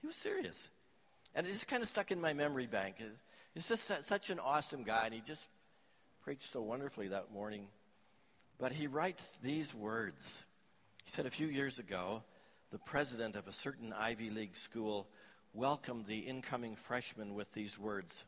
He 0.00 0.06
was 0.06 0.16
serious. 0.16 0.68
And 1.34 1.46
it 1.46 1.50
just 1.50 1.68
kind 1.68 1.82
of 1.82 1.88
stuck 1.90 2.10
in 2.10 2.20
my 2.20 2.32
memory 2.32 2.66
bank. 2.66 2.96
He's 3.54 3.68
just 3.68 3.84
such 4.06 4.30
an 4.30 4.38
awesome 4.38 4.82
guy, 4.82 5.02
and 5.04 5.14
he 5.14 5.20
just 5.20 5.46
preached 6.24 6.50
so 6.50 6.62
wonderfully 6.62 7.08
that 7.08 7.32
morning. 7.32 7.68
But 8.58 8.72
he 8.72 8.86
writes 8.86 9.38
these 9.42 9.74
words. 9.74 10.42
He 11.04 11.10
said 11.10 11.26
a 11.26 11.30
few 11.30 11.46
years 11.46 11.78
ago, 11.78 12.22
the 12.70 12.78
president 12.78 13.36
of 13.36 13.48
a 13.48 13.52
certain 13.52 13.92
Ivy 13.92 14.30
League 14.30 14.56
school 14.56 15.08
welcomed 15.52 16.06
the 16.06 16.18
incoming 16.18 16.76
freshmen 16.76 17.34
with 17.34 17.52
these 17.52 17.78
words 17.78 18.24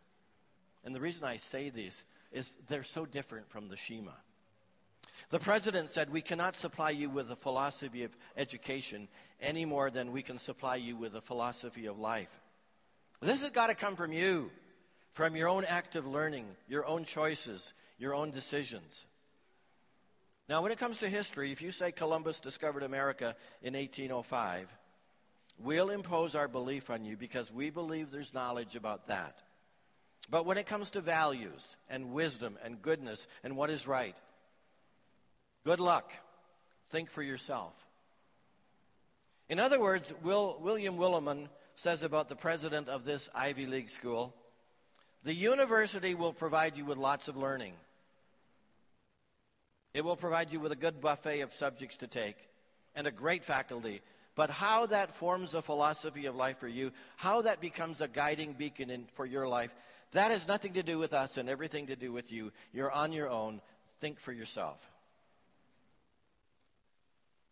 and 0.84 0.94
the 0.94 1.00
reason 1.00 1.24
I 1.24 1.36
say 1.36 1.70
these 1.70 2.04
is 2.32 2.54
they're 2.66 2.82
so 2.82 3.06
different 3.06 3.48
from 3.50 3.68
the 3.68 3.76
Shema. 3.76 4.12
The 5.30 5.38
president 5.38 5.90
said, 5.90 6.10
We 6.10 6.22
cannot 6.22 6.56
supply 6.56 6.90
you 6.90 7.08
with 7.08 7.30
a 7.30 7.36
philosophy 7.36 8.04
of 8.04 8.16
education 8.36 9.08
any 9.40 9.64
more 9.64 9.90
than 9.90 10.12
we 10.12 10.22
can 10.22 10.38
supply 10.38 10.76
you 10.76 10.96
with 10.96 11.14
a 11.14 11.20
philosophy 11.20 11.86
of 11.86 11.98
life. 11.98 12.40
This 13.20 13.42
has 13.42 13.50
got 13.50 13.68
to 13.68 13.74
come 13.74 13.94
from 13.94 14.12
you, 14.12 14.50
from 15.12 15.36
your 15.36 15.48
own 15.48 15.64
active 15.64 16.06
learning, 16.06 16.46
your 16.68 16.84
own 16.86 17.04
choices, 17.04 17.72
your 17.98 18.14
own 18.14 18.30
decisions. 18.32 19.06
Now, 20.52 20.60
when 20.60 20.70
it 20.70 20.76
comes 20.76 20.98
to 20.98 21.08
history, 21.08 21.50
if 21.50 21.62
you 21.62 21.70
say 21.70 21.92
Columbus 21.92 22.38
discovered 22.38 22.82
America 22.82 23.34
in 23.62 23.72
1805, 23.72 24.68
we'll 25.58 25.88
impose 25.88 26.34
our 26.34 26.46
belief 26.46 26.90
on 26.90 27.06
you 27.06 27.16
because 27.16 27.50
we 27.50 27.70
believe 27.70 28.10
there's 28.10 28.34
knowledge 28.34 28.76
about 28.76 29.06
that. 29.06 29.34
But 30.28 30.44
when 30.44 30.58
it 30.58 30.66
comes 30.66 30.90
to 30.90 31.00
values 31.00 31.78
and 31.88 32.12
wisdom 32.12 32.58
and 32.62 32.82
goodness 32.82 33.26
and 33.42 33.56
what 33.56 33.70
is 33.70 33.86
right, 33.86 34.14
good 35.64 35.80
luck. 35.80 36.12
Think 36.90 37.08
for 37.08 37.22
yourself. 37.22 37.74
In 39.48 39.58
other 39.58 39.80
words, 39.80 40.12
Will, 40.22 40.58
William 40.60 40.98
Willimon 40.98 41.48
says 41.76 42.02
about 42.02 42.28
the 42.28 42.36
president 42.36 42.90
of 42.90 43.06
this 43.06 43.30
Ivy 43.34 43.64
League 43.64 43.88
school 43.88 44.34
the 45.24 45.32
university 45.32 46.14
will 46.14 46.34
provide 46.34 46.76
you 46.76 46.84
with 46.84 46.98
lots 46.98 47.28
of 47.28 47.38
learning. 47.38 47.72
It 49.94 50.04
will 50.04 50.16
provide 50.16 50.52
you 50.52 50.60
with 50.60 50.72
a 50.72 50.76
good 50.76 51.00
buffet 51.00 51.40
of 51.40 51.52
subjects 51.52 51.98
to 51.98 52.06
take 52.06 52.36
and 52.94 53.06
a 53.06 53.10
great 53.10 53.44
faculty. 53.44 54.00
But 54.34 54.50
how 54.50 54.86
that 54.86 55.14
forms 55.14 55.54
a 55.54 55.60
philosophy 55.60 56.26
of 56.26 56.34
life 56.34 56.58
for 56.58 56.68
you, 56.68 56.92
how 57.16 57.42
that 57.42 57.60
becomes 57.60 58.00
a 58.00 58.08
guiding 58.08 58.54
beacon 58.54 58.88
in, 58.88 59.04
for 59.12 59.26
your 59.26 59.46
life, 59.46 59.70
that 60.12 60.30
has 60.30 60.48
nothing 60.48 60.74
to 60.74 60.82
do 60.82 60.98
with 60.98 61.12
us 61.12 61.36
and 61.36 61.48
everything 61.48 61.88
to 61.88 61.96
do 61.96 62.12
with 62.12 62.32
you. 62.32 62.52
You're 62.72 62.90
on 62.90 63.12
your 63.12 63.28
own. 63.28 63.60
Think 64.00 64.20
for 64.20 64.32
yourself. 64.32 64.78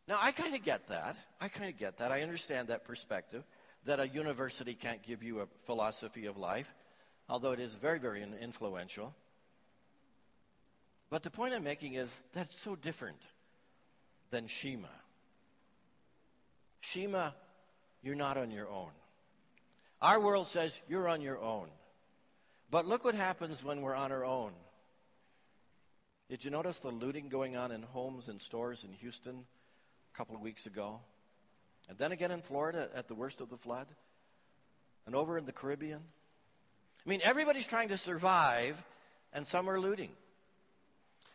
Now, 0.08 0.18
I 0.20 0.32
kind 0.32 0.54
of 0.54 0.64
get 0.64 0.88
that. 0.88 1.16
I 1.40 1.48
kind 1.48 1.70
of 1.70 1.78
get 1.78 1.98
that. 1.98 2.10
I 2.10 2.22
understand 2.22 2.68
that 2.68 2.84
perspective 2.84 3.44
that 3.84 4.00
a 4.00 4.08
university 4.08 4.74
can't 4.74 5.02
give 5.02 5.22
you 5.22 5.40
a 5.40 5.46
philosophy 5.64 6.26
of 6.26 6.36
life, 6.36 6.72
although 7.28 7.52
it 7.52 7.60
is 7.60 7.74
very, 7.74 7.98
very 7.98 8.22
influential. 8.40 9.14
But 11.10 11.24
the 11.24 11.30
point 11.30 11.54
I'm 11.54 11.64
making 11.64 11.94
is 11.94 12.14
that's 12.32 12.58
so 12.58 12.76
different 12.76 13.20
than 14.30 14.46
Shema. 14.46 14.88
Shema, 16.80 17.30
you're 18.02 18.14
not 18.14 18.36
on 18.36 18.50
your 18.50 18.68
own. 18.68 18.90
Our 20.00 20.20
world 20.20 20.46
says 20.46 20.80
you're 20.88 21.08
on 21.08 21.20
your 21.20 21.38
own. 21.38 21.68
But 22.70 22.86
look 22.86 23.04
what 23.04 23.16
happens 23.16 23.64
when 23.64 23.82
we're 23.82 23.94
on 23.94 24.12
our 24.12 24.24
own. 24.24 24.52
Did 26.28 26.44
you 26.44 26.52
notice 26.52 26.78
the 26.78 26.90
looting 26.90 27.28
going 27.28 27.56
on 27.56 27.72
in 27.72 27.82
homes 27.82 28.28
and 28.28 28.40
stores 28.40 28.84
in 28.84 28.92
Houston 28.92 29.44
a 30.14 30.16
couple 30.16 30.36
of 30.36 30.40
weeks 30.40 30.66
ago? 30.66 31.00
And 31.88 31.98
then 31.98 32.12
again 32.12 32.30
in 32.30 32.40
Florida 32.40 32.88
at 32.94 33.08
the 33.08 33.16
worst 33.16 33.40
of 33.40 33.50
the 33.50 33.56
flood? 33.56 33.88
And 35.06 35.16
over 35.16 35.36
in 35.36 35.44
the 35.44 35.52
Caribbean? 35.52 35.98
I 37.04 37.08
mean, 37.08 37.20
everybody's 37.24 37.66
trying 37.66 37.88
to 37.88 37.96
survive, 37.96 38.82
and 39.32 39.44
some 39.44 39.68
are 39.68 39.80
looting. 39.80 40.10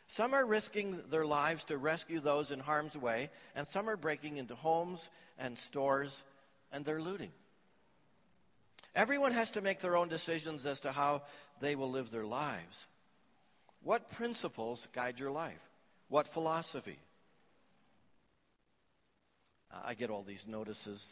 Some 0.08 0.34
are 0.34 0.46
risking 0.46 1.02
their 1.10 1.26
lives 1.26 1.64
to 1.66 1.78
rescue 1.78 2.20
those 2.20 2.52
in 2.52 2.60
harm's 2.60 2.98
way, 2.98 3.30
and 3.56 3.68
some 3.68 3.90
are 3.90 3.98
breaking 3.98 4.38
into 4.38 4.56
homes 4.56 5.10
and 5.40 5.58
stores, 5.58 6.24
and 6.72 6.86
they're 6.86 7.02
looting. 7.02 7.32
Everyone 8.96 9.34
has 9.34 9.52
to 9.52 9.62
make 9.62 9.80
their 9.80 9.98
own 9.98 10.08
decisions 10.08 10.66
as 10.66 10.80
to 10.82 10.92
how 10.92 11.24
they 11.60 11.76
will 11.76 11.90
live 11.90 12.12
their 12.12 12.26
lives. 12.26 12.86
What 13.84 14.10
principles 14.12 14.88
guide 14.94 15.20
your 15.20 15.32
life? 15.32 15.62
What 16.08 16.28
philosophy? 16.28 17.00
I 19.84 19.96
get 19.96 20.10
all 20.10 20.24
these 20.24 20.48
notices 20.48 21.08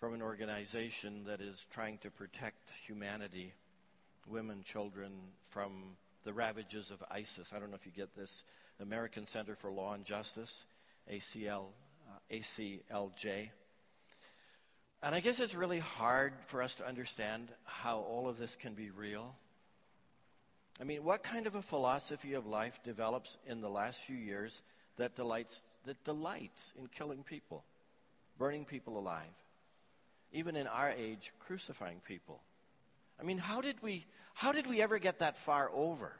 from 0.00 0.14
an 0.14 0.22
organization 0.22 1.24
that 1.26 1.40
is 1.40 1.66
trying 1.70 1.98
to 1.98 2.10
protect 2.10 2.72
humanity, 2.86 3.52
women, 4.26 4.62
children, 4.64 5.12
from 5.50 5.96
the 6.26 6.32
ravages 6.32 6.90
of 6.90 7.02
ISIS. 7.08 7.52
I 7.54 7.60
don't 7.60 7.70
know 7.70 7.76
if 7.76 7.86
you 7.86 7.92
get 7.92 8.14
this. 8.16 8.42
American 8.80 9.26
Center 9.26 9.54
for 9.54 9.70
Law 9.70 9.94
and 9.94 10.04
Justice, 10.04 10.64
ACL, 11.10 11.66
uh, 12.08 12.34
ACLJ. 12.34 13.50
And 15.04 15.14
I 15.14 15.20
guess 15.20 15.38
it's 15.38 15.54
really 15.54 15.78
hard 15.78 16.32
for 16.46 16.62
us 16.62 16.74
to 16.74 16.86
understand 16.86 17.48
how 17.64 18.00
all 18.00 18.28
of 18.28 18.38
this 18.38 18.56
can 18.56 18.74
be 18.74 18.90
real. 18.90 19.36
I 20.80 20.84
mean, 20.84 21.04
what 21.04 21.22
kind 21.22 21.46
of 21.46 21.54
a 21.54 21.62
philosophy 21.62 22.34
of 22.34 22.44
life 22.44 22.80
develops 22.82 23.38
in 23.46 23.60
the 23.60 23.70
last 23.70 24.02
few 24.02 24.16
years 24.16 24.62
that 24.96 25.14
delights, 25.14 25.62
that 25.84 26.02
delights 26.04 26.74
in 26.76 26.88
killing 26.88 27.22
people, 27.22 27.62
burning 28.36 28.64
people 28.64 28.98
alive, 28.98 29.22
even 30.32 30.56
in 30.56 30.66
our 30.66 30.90
age, 30.90 31.32
crucifying 31.38 32.00
people? 32.04 32.40
I 33.20 33.22
mean, 33.22 33.38
how 33.38 33.60
did 33.60 33.76
we, 33.80 34.06
how 34.36 34.52
did 34.52 34.66
we 34.66 34.82
ever 34.82 34.98
get 34.98 35.20
that 35.20 35.38
far 35.38 35.70
over? 35.72 36.12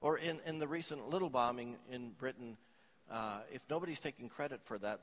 Or 0.00 0.16
in, 0.16 0.40
in 0.46 0.58
the 0.58 0.66
recent 0.66 1.10
little 1.10 1.28
bombing 1.28 1.76
in 1.92 2.12
Britain, 2.12 2.56
uh, 3.10 3.40
if 3.52 3.60
nobody's 3.68 4.00
taking 4.00 4.30
credit 4.30 4.62
for 4.62 4.78
that 4.78 5.00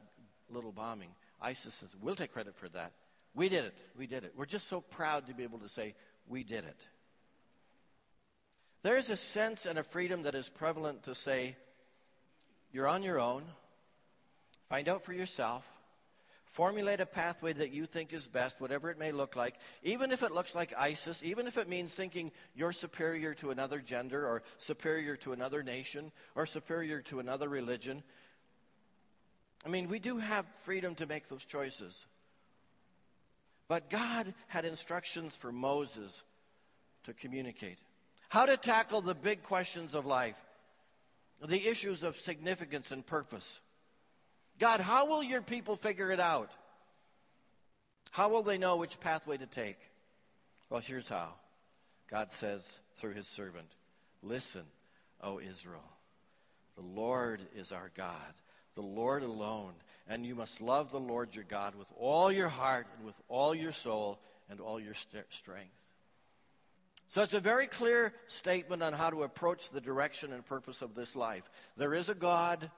little 0.50 0.72
bombing, 0.72 1.10
ISIS 1.40 1.76
says, 1.76 1.96
we'll 2.02 2.16
take 2.16 2.34
credit 2.34 2.56
for 2.56 2.68
that. 2.70 2.94
We 3.36 3.48
did 3.48 3.66
it. 3.66 3.78
We 3.96 4.08
did 4.08 4.24
it. 4.24 4.34
We're 4.36 4.48
just 4.48 4.68
so 4.68 4.82
proud 4.82 5.28
to 5.28 5.36
be 5.36 5.44
able 5.44 5.60
to 5.60 5.70
say, 5.70 5.94
we 6.28 6.44
did 6.44 6.64
it. 6.64 6.80
There 8.82 8.98
is 8.98 9.12
a 9.12 9.18
sense 9.18 9.68
and 9.68 9.78
a 9.78 9.84
freedom 9.84 10.24
that 10.24 10.34
is 10.34 10.50
prevalent 10.50 11.04
to 11.04 11.14
say, 11.14 11.56
you're 12.72 12.88
on 12.88 13.04
your 13.04 13.20
own. 13.20 13.44
Find 14.68 14.90
out 14.90 15.04
for 15.04 15.14
yourself. 15.14 15.70
Formulate 16.54 17.00
a 17.00 17.08
pathway 17.08 17.52
that 17.54 17.72
you 17.72 17.88
think 17.88 18.14
is 18.14 18.28
best, 18.28 18.62
whatever 18.62 18.92
it 18.92 19.00
may 19.00 19.12
look 19.12 19.36
like, 19.36 19.56
even 19.82 20.12
if 20.12 20.22
it 20.22 20.32
looks 20.32 20.54
like 20.54 20.72
ISIS, 20.78 21.24
even 21.24 21.48
if 21.48 21.58
it 21.58 21.68
means 21.68 21.96
thinking 21.96 22.32
you're 22.56 22.72
superior 22.72 23.34
to 23.34 23.50
another 23.50 23.80
gender 23.80 24.28
or 24.28 24.44
superior 24.60 25.16
to 25.16 25.34
another 25.34 25.64
nation 25.64 26.12
or 26.36 26.46
superior 26.46 27.02
to 27.02 27.20
another 27.20 27.50
religion. 27.50 28.04
I 29.66 29.70
mean, 29.70 29.90
we 29.90 29.98
do 29.98 30.20
have 30.20 30.46
freedom 30.62 30.94
to 30.96 31.08
make 31.08 31.28
those 31.28 31.44
choices. 31.44 32.06
But 33.68 33.90
God 33.90 34.32
had 34.48 34.64
instructions 34.64 35.36
for 35.36 35.52
Moses 35.52 36.22
to 37.06 37.14
communicate 37.14 37.80
how 38.30 38.46
to 38.46 38.58
tackle 38.58 39.02
the 39.02 39.16
big 39.16 39.42
questions 39.42 39.96
of 39.96 40.06
life. 40.06 40.38
the 41.44 41.68
issues 41.68 42.04
of 42.04 42.16
significance 42.16 42.92
and 42.92 43.06
purpose. 43.06 43.60
God, 44.60 44.80
how 44.80 45.08
will 45.08 45.24
your 45.24 45.42
people 45.42 45.76
figure 45.76 46.12
it 46.12 46.20
out? 46.20 46.52
How 48.12 48.30
will 48.30 48.44
they 48.44 48.58
know 48.58 48.78
which 48.78 49.00
pathway 49.00 49.38
to 49.38 49.48
take? 49.48 49.78
Well, 50.70 50.82
here's 50.82 51.10
how. 51.10 51.30
God 52.10 52.32
says 52.32 52.80
through 52.98 53.14
his 53.14 53.28
servant, 53.28 53.68
Listen, 54.22 54.64
O 55.22 55.40
Israel. 55.40 55.84
The 56.76 56.84
Lord 56.84 57.42
is 57.56 57.72
our 57.72 57.92
God, 57.96 58.34
the 58.76 58.82
Lord 58.82 59.24
alone. 59.24 59.74
And 60.08 60.26
you 60.26 60.36
must 60.36 60.60
love 60.60 60.92
the 60.92 61.00
Lord 61.00 61.34
your 61.34 61.46
God 61.46 61.76
with 61.76 61.92
all 61.98 62.32
your 62.32 62.50
heart 62.50 62.88
and 62.98 63.06
with 63.06 63.20
all 63.30 63.56
your 63.56 63.72
soul 63.72 64.20
and 64.50 64.60
all 64.60 64.80
your 64.80 64.94
st- 64.94 65.26
strength. 65.30 65.72
So 67.08 67.22
it's 67.22 67.34
a 67.34 67.40
very 67.40 67.68
clear 67.68 68.14
statement 68.28 68.84
on 68.84 68.92
how 68.92 69.12
to 69.12 69.24
approach 69.24 69.70
the 69.70 69.80
direction 69.80 70.34
and 70.34 70.46
purpose 70.46 70.82
of 70.82 70.96
this 70.96 71.16
life. 71.16 71.50
There 71.78 71.94
is 71.94 72.10
a 72.10 72.16
God. 72.16 72.70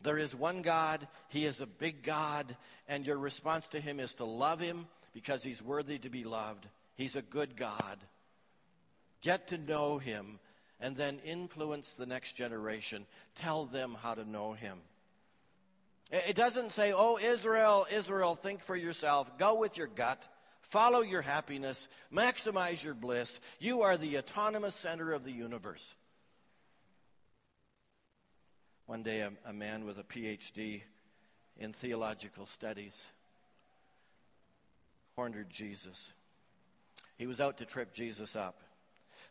There 0.00 0.18
is 0.18 0.34
one 0.34 0.62
God. 0.62 1.06
He 1.28 1.44
is 1.44 1.60
a 1.60 1.66
big 1.66 2.02
God. 2.02 2.56
And 2.88 3.06
your 3.06 3.18
response 3.18 3.68
to 3.68 3.80
him 3.80 4.00
is 4.00 4.14
to 4.14 4.24
love 4.24 4.60
him 4.60 4.86
because 5.12 5.42
he's 5.42 5.62
worthy 5.62 5.98
to 5.98 6.08
be 6.08 6.24
loved. 6.24 6.66
He's 6.94 7.16
a 7.16 7.22
good 7.22 7.56
God. 7.56 7.98
Get 9.22 9.48
to 9.48 9.58
know 9.58 9.98
him 9.98 10.38
and 10.80 10.96
then 10.96 11.18
influence 11.24 11.94
the 11.94 12.06
next 12.06 12.34
generation. 12.34 13.06
Tell 13.34 13.64
them 13.64 13.96
how 14.00 14.14
to 14.14 14.28
know 14.28 14.52
him. 14.52 14.78
It 16.10 16.36
doesn't 16.36 16.72
say, 16.72 16.92
oh, 16.94 17.18
Israel, 17.18 17.86
Israel, 17.92 18.34
think 18.34 18.62
for 18.62 18.76
yourself. 18.76 19.36
Go 19.38 19.58
with 19.58 19.76
your 19.76 19.88
gut. 19.88 20.22
Follow 20.62 21.00
your 21.00 21.22
happiness. 21.22 21.88
Maximize 22.12 22.82
your 22.82 22.94
bliss. 22.94 23.40
You 23.58 23.82
are 23.82 23.96
the 23.96 24.18
autonomous 24.18 24.74
center 24.74 25.12
of 25.12 25.24
the 25.24 25.32
universe. 25.32 25.94
One 28.88 29.02
day, 29.02 29.20
a, 29.20 29.30
a 29.44 29.52
man 29.52 29.84
with 29.84 29.98
a 29.98 30.02
PhD 30.02 30.80
in 31.58 31.74
theological 31.74 32.46
studies 32.46 33.06
cornered 35.14 35.50
Jesus. 35.50 36.10
He 37.18 37.26
was 37.26 37.38
out 37.38 37.58
to 37.58 37.66
trip 37.66 37.92
Jesus 37.92 38.34
up. 38.34 38.62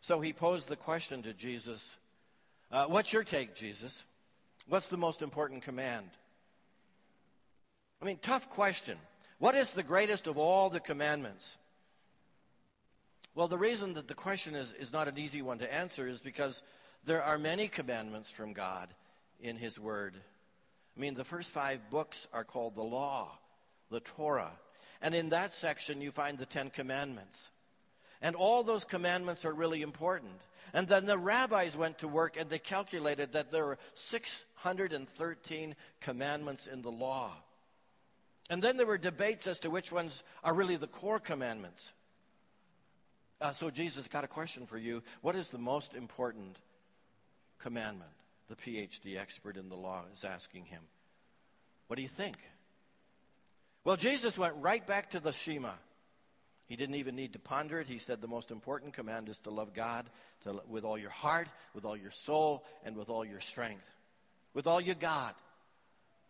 So 0.00 0.20
he 0.20 0.32
posed 0.32 0.68
the 0.68 0.76
question 0.76 1.24
to 1.24 1.32
Jesus 1.32 1.96
uh, 2.70 2.86
What's 2.86 3.12
your 3.12 3.24
take, 3.24 3.56
Jesus? 3.56 4.04
What's 4.68 4.90
the 4.90 4.96
most 4.96 5.22
important 5.22 5.62
command? 5.62 6.06
I 8.00 8.04
mean, 8.04 8.18
tough 8.22 8.48
question. 8.50 8.96
What 9.40 9.56
is 9.56 9.72
the 9.72 9.82
greatest 9.82 10.28
of 10.28 10.38
all 10.38 10.70
the 10.70 10.78
commandments? 10.78 11.56
Well, 13.34 13.48
the 13.48 13.58
reason 13.58 13.94
that 13.94 14.06
the 14.06 14.14
question 14.14 14.54
is, 14.54 14.72
is 14.74 14.92
not 14.92 15.08
an 15.08 15.18
easy 15.18 15.42
one 15.42 15.58
to 15.58 15.74
answer 15.74 16.06
is 16.06 16.20
because 16.20 16.62
there 17.04 17.24
are 17.24 17.38
many 17.38 17.66
commandments 17.66 18.30
from 18.30 18.52
God 18.52 18.88
in 19.40 19.56
His 19.56 19.78
Word. 19.78 20.14
I 20.96 21.00
mean, 21.00 21.14
the 21.14 21.24
first 21.24 21.50
five 21.50 21.90
books 21.90 22.26
are 22.32 22.44
called 22.44 22.74
the 22.74 22.82
Law, 22.82 23.30
the 23.90 24.00
Torah. 24.00 24.52
And 25.00 25.14
in 25.14 25.28
that 25.28 25.54
section, 25.54 26.00
you 26.00 26.10
find 26.10 26.38
the 26.38 26.46
Ten 26.46 26.70
Commandments. 26.70 27.50
And 28.20 28.34
all 28.34 28.62
those 28.62 28.84
commandments 28.84 29.44
are 29.44 29.52
really 29.52 29.82
important. 29.82 30.40
And 30.74 30.88
then 30.88 31.06
the 31.06 31.16
rabbis 31.16 31.76
went 31.76 31.98
to 31.98 32.08
work 32.08 32.36
and 32.36 32.50
they 32.50 32.58
calculated 32.58 33.32
that 33.32 33.50
there 33.50 33.64
were 33.64 33.78
613 33.94 35.76
commandments 36.00 36.66
in 36.66 36.82
the 36.82 36.90
law. 36.90 37.32
And 38.50 38.62
then 38.62 38.76
there 38.76 38.86
were 38.86 38.98
debates 38.98 39.46
as 39.46 39.58
to 39.60 39.70
which 39.70 39.92
ones 39.92 40.22
are 40.42 40.54
really 40.54 40.76
the 40.76 40.86
core 40.86 41.20
commandments. 41.20 41.92
Uh, 43.40 43.52
so 43.52 43.70
Jesus 43.70 44.08
got 44.08 44.24
a 44.24 44.28
question 44.28 44.66
for 44.66 44.78
you. 44.78 45.02
What 45.20 45.36
is 45.36 45.50
the 45.50 45.58
most 45.58 45.94
important 45.94 46.56
commandment? 47.58 48.10
The 48.48 48.56
PhD 48.56 49.18
expert 49.18 49.56
in 49.56 49.68
the 49.68 49.76
law 49.76 50.04
is 50.14 50.24
asking 50.24 50.66
him. 50.66 50.82
What 51.86 51.96
do 51.96 52.02
you 52.02 52.08
think? 52.08 52.36
Well, 53.84 53.96
Jesus 53.96 54.38
went 54.38 54.54
right 54.58 54.86
back 54.86 55.10
to 55.10 55.20
the 55.20 55.32
Shema. 55.32 55.72
He 56.66 56.76
didn't 56.76 56.96
even 56.96 57.16
need 57.16 57.32
to 57.32 57.38
ponder 57.38 57.80
it. 57.80 57.86
He 57.86 57.98
said 57.98 58.20
the 58.20 58.28
most 58.28 58.50
important 58.50 58.92
command 58.92 59.28
is 59.28 59.38
to 59.40 59.50
love 59.50 59.72
God 59.72 60.08
to, 60.44 60.62
with 60.68 60.84
all 60.84 60.98
your 60.98 61.10
heart, 61.10 61.48
with 61.74 61.84
all 61.84 61.96
your 61.96 62.10
soul, 62.10 62.64
and 62.84 62.96
with 62.96 63.08
all 63.08 63.24
your 63.24 63.40
strength. 63.40 63.88
With 64.52 64.66
all 64.66 64.80
you 64.80 64.94
got. 64.94 65.38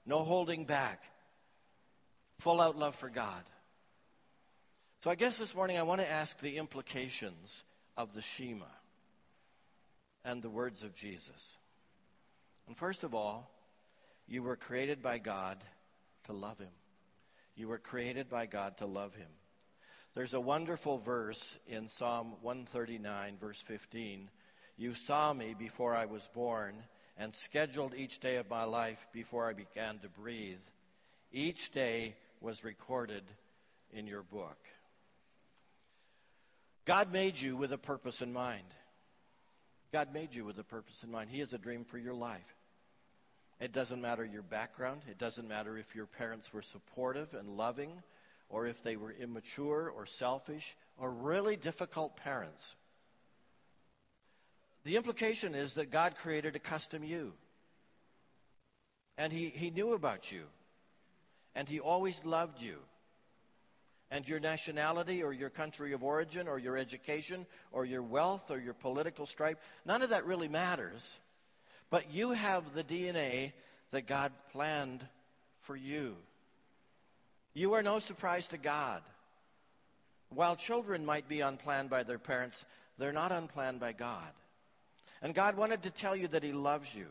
No 0.06 0.22
holding 0.22 0.64
back 0.64 1.02
full 2.38 2.60
out 2.60 2.78
love 2.78 2.94
for 2.94 3.10
God. 3.10 3.42
So 5.00 5.10
I 5.10 5.14
guess 5.14 5.38
this 5.38 5.54
morning 5.54 5.76
I 5.76 5.82
want 5.82 6.00
to 6.00 6.10
ask 6.10 6.38
the 6.38 6.56
implications 6.56 7.62
of 7.96 8.14
the 8.14 8.22
Shema 8.22 8.64
and 10.24 10.42
the 10.42 10.50
words 10.50 10.82
of 10.82 10.94
Jesus. 10.94 11.56
And 12.68 12.76
first 12.76 13.02
of 13.02 13.14
all, 13.14 13.50
you 14.28 14.42
were 14.42 14.56
created 14.56 15.02
by 15.02 15.18
God 15.18 15.56
to 16.24 16.34
love 16.34 16.58
Him. 16.58 16.68
You 17.56 17.66
were 17.66 17.78
created 17.78 18.28
by 18.28 18.44
God 18.46 18.76
to 18.76 18.86
love 18.86 19.14
Him. 19.14 19.30
There's 20.14 20.34
a 20.34 20.40
wonderful 20.40 20.98
verse 20.98 21.58
in 21.66 21.88
Psalm 21.88 22.34
139, 22.42 23.38
verse 23.40 23.62
15. 23.62 24.28
You 24.76 24.92
saw 24.92 25.32
me 25.32 25.54
before 25.58 25.94
I 25.94 26.04
was 26.04 26.28
born 26.34 26.74
and 27.16 27.34
scheduled 27.34 27.94
each 27.94 28.20
day 28.20 28.36
of 28.36 28.50
my 28.50 28.64
life 28.64 29.06
before 29.12 29.48
I 29.48 29.54
began 29.54 29.98
to 30.00 30.08
breathe. 30.08 30.60
Each 31.32 31.72
day 31.72 32.14
was 32.40 32.64
recorded 32.64 33.24
in 33.92 34.06
your 34.06 34.22
book. 34.22 34.58
God 36.84 37.12
made 37.12 37.40
you 37.40 37.56
with 37.56 37.72
a 37.72 37.78
purpose 37.78 38.20
in 38.22 38.32
mind. 38.32 38.64
God 39.90 40.12
made 40.12 40.34
you 40.34 40.44
with 40.44 40.58
a 40.58 40.64
purpose 40.64 41.02
in 41.02 41.10
mind. 41.10 41.30
He 41.30 41.40
has 41.40 41.54
a 41.54 41.58
dream 41.58 41.84
for 41.84 41.98
your 41.98 42.14
life. 42.14 42.57
It 43.60 43.72
doesn't 43.72 44.00
matter 44.00 44.24
your 44.24 44.42
background. 44.42 45.02
It 45.10 45.18
doesn't 45.18 45.48
matter 45.48 45.76
if 45.76 45.94
your 45.94 46.06
parents 46.06 46.52
were 46.52 46.62
supportive 46.62 47.34
and 47.34 47.56
loving, 47.56 48.02
or 48.48 48.66
if 48.66 48.82
they 48.82 48.96
were 48.96 49.12
immature 49.12 49.92
or 49.94 50.06
selfish, 50.06 50.76
or 50.96 51.10
really 51.10 51.56
difficult 51.56 52.16
parents. 52.16 52.76
The 54.84 54.96
implication 54.96 55.54
is 55.54 55.74
that 55.74 55.90
God 55.90 56.16
created 56.16 56.56
a 56.56 56.60
custom 56.60 57.02
you. 57.02 57.34
And 59.16 59.32
he, 59.32 59.48
he 59.48 59.70
knew 59.70 59.92
about 59.94 60.30
you 60.30 60.44
and 61.58 61.68
He 61.68 61.80
always 61.80 62.24
loved 62.24 62.62
you. 62.62 62.78
And 64.12 64.26
your 64.26 64.38
nationality 64.38 65.24
or 65.24 65.32
your 65.32 65.50
country 65.50 65.92
of 65.92 66.04
origin 66.04 66.46
or 66.46 66.56
your 66.56 66.76
education 66.76 67.46
or 67.72 67.84
your 67.84 68.00
wealth 68.00 68.52
or 68.52 68.60
your 68.60 68.74
political 68.74 69.26
stripe, 69.26 69.60
none 69.84 70.00
of 70.02 70.10
that 70.10 70.24
really 70.24 70.46
matters. 70.46 71.18
But 71.90 72.12
you 72.12 72.32
have 72.32 72.74
the 72.74 72.84
DNA 72.84 73.52
that 73.90 74.06
God 74.06 74.32
planned 74.52 75.06
for 75.60 75.76
you. 75.76 76.16
You 77.54 77.74
are 77.74 77.82
no 77.82 77.98
surprise 77.98 78.48
to 78.48 78.58
God. 78.58 79.02
While 80.30 80.56
children 80.56 81.06
might 81.06 81.28
be 81.28 81.40
unplanned 81.40 81.88
by 81.88 82.02
their 82.02 82.18
parents, 82.18 82.64
they're 82.98 83.12
not 83.12 83.32
unplanned 83.32 83.80
by 83.80 83.92
God. 83.92 84.32
And 85.22 85.34
God 85.34 85.56
wanted 85.56 85.82
to 85.84 85.90
tell 85.90 86.14
you 86.14 86.28
that 86.28 86.42
He 86.42 86.52
loves 86.52 86.94
you. 86.94 87.06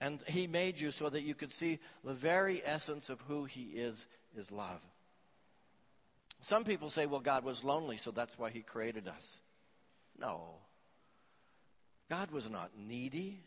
And 0.00 0.20
he 0.26 0.46
made 0.46 0.78
you 0.78 0.90
so 0.90 1.08
that 1.08 1.22
you 1.22 1.34
could 1.34 1.52
see 1.52 1.80
the 2.04 2.14
very 2.14 2.62
essence 2.64 3.10
of 3.10 3.20
who 3.22 3.44
he 3.44 3.62
is, 3.62 4.06
is 4.36 4.52
love. 4.52 4.80
Some 6.40 6.62
people 6.62 6.88
say, 6.88 7.06
well, 7.06 7.20
God 7.20 7.44
was 7.44 7.64
lonely, 7.64 7.96
so 7.96 8.12
that's 8.12 8.38
why 8.38 8.50
he 8.50 8.60
created 8.60 9.08
us. 9.08 9.38
No. 10.18 10.40
God 12.08 12.30
was 12.30 12.48
not 12.48 12.70
needy. 12.78 13.40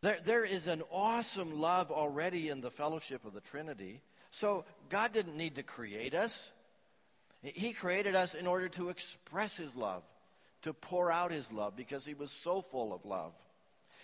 There, 0.00 0.18
there 0.24 0.44
is 0.44 0.66
an 0.66 0.82
awesome 0.92 1.60
love 1.60 1.90
already 1.90 2.48
in 2.48 2.60
the 2.60 2.70
fellowship 2.70 3.24
of 3.24 3.34
the 3.34 3.40
Trinity. 3.40 4.00
So 4.30 4.64
God 4.88 5.12
didn't 5.12 5.36
need 5.36 5.56
to 5.56 5.62
create 5.62 6.14
us. 6.14 6.52
He 7.42 7.72
created 7.72 8.14
us 8.14 8.34
in 8.34 8.46
order 8.46 8.68
to 8.70 8.88
express 8.90 9.56
his 9.56 9.74
love, 9.76 10.02
to 10.62 10.72
pour 10.72 11.10
out 11.10 11.30
his 11.30 11.52
love, 11.52 11.76
because 11.76 12.04
he 12.04 12.14
was 12.14 12.30
so 12.30 12.60
full 12.60 12.92
of 12.92 13.04
love. 13.04 13.32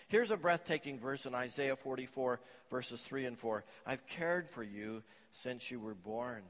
Here's 0.09 0.31
a 0.31 0.37
breathtaking 0.37 0.99
verse 0.99 1.27
in 1.27 1.35
Isaiah 1.35 1.77
44, 1.77 2.41
verses 2.71 3.03
3 3.03 3.27
and 3.27 3.39
4. 3.39 3.65
I've 3.87 4.07
cared 4.07 4.49
for 4.49 4.63
you 4.63 5.03
since 5.33 5.71
you 5.71 5.81
were 5.81 5.95
born. 5.95 6.43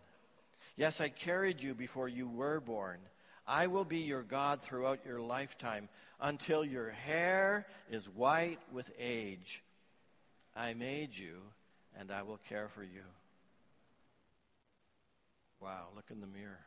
Yes, 0.76 1.00
I 1.00 1.08
carried 1.08 1.62
you 1.62 1.74
before 1.74 2.08
you 2.08 2.28
were 2.28 2.60
born. 2.60 2.98
I 3.46 3.66
will 3.66 3.84
be 3.84 4.00
your 4.00 4.22
God 4.22 4.60
throughout 4.60 5.06
your 5.06 5.20
lifetime 5.20 5.88
until 6.20 6.64
your 6.64 6.90
hair 6.90 7.66
is 7.90 8.08
white 8.08 8.60
with 8.72 8.90
age. 8.98 9.62
I 10.56 10.74
made 10.74 11.16
you, 11.16 11.38
and 11.98 12.10
I 12.10 12.22
will 12.22 12.40
care 12.48 12.68
for 12.68 12.82
you. 12.82 13.02
Wow, 15.60 15.88
look 15.96 16.10
in 16.10 16.20
the 16.20 16.26
mirror. 16.26 16.60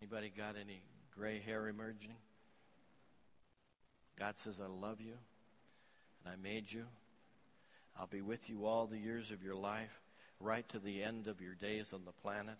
Anybody 0.00 0.32
got 0.36 0.56
any 0.60 0.82
gray 1.16 1.38
hair 1.38 1.68
emerging? 1.68 2.16
God 4.18 4.34
says, 4.38 4.60
I 4.60 4.66
love 4.66 5.00
you 5.00 5.14
and 6.24 6.32
I 6.32 6.36
made 6.42 6.72
you. 6.72 6.84
I'll 7.98 8.06
be 8.06 8.22
with 8.22 8.48
you 8.50 8.66
all 8.66 8.86
the 8.86 8.98
years 8.98 9.30
of 9.30 9.42
your 9.42 9.54
life, 9.54 10.00
right 10.40 10.68
to 10.70 10.78
the 10.78 11.02
end 11.02 11.28
of 11.28 11.40
your 11.40 11.54
days 11.54 11.92
on 11.92 12.02
the 12.04 12.12
planet. 12.12 12.58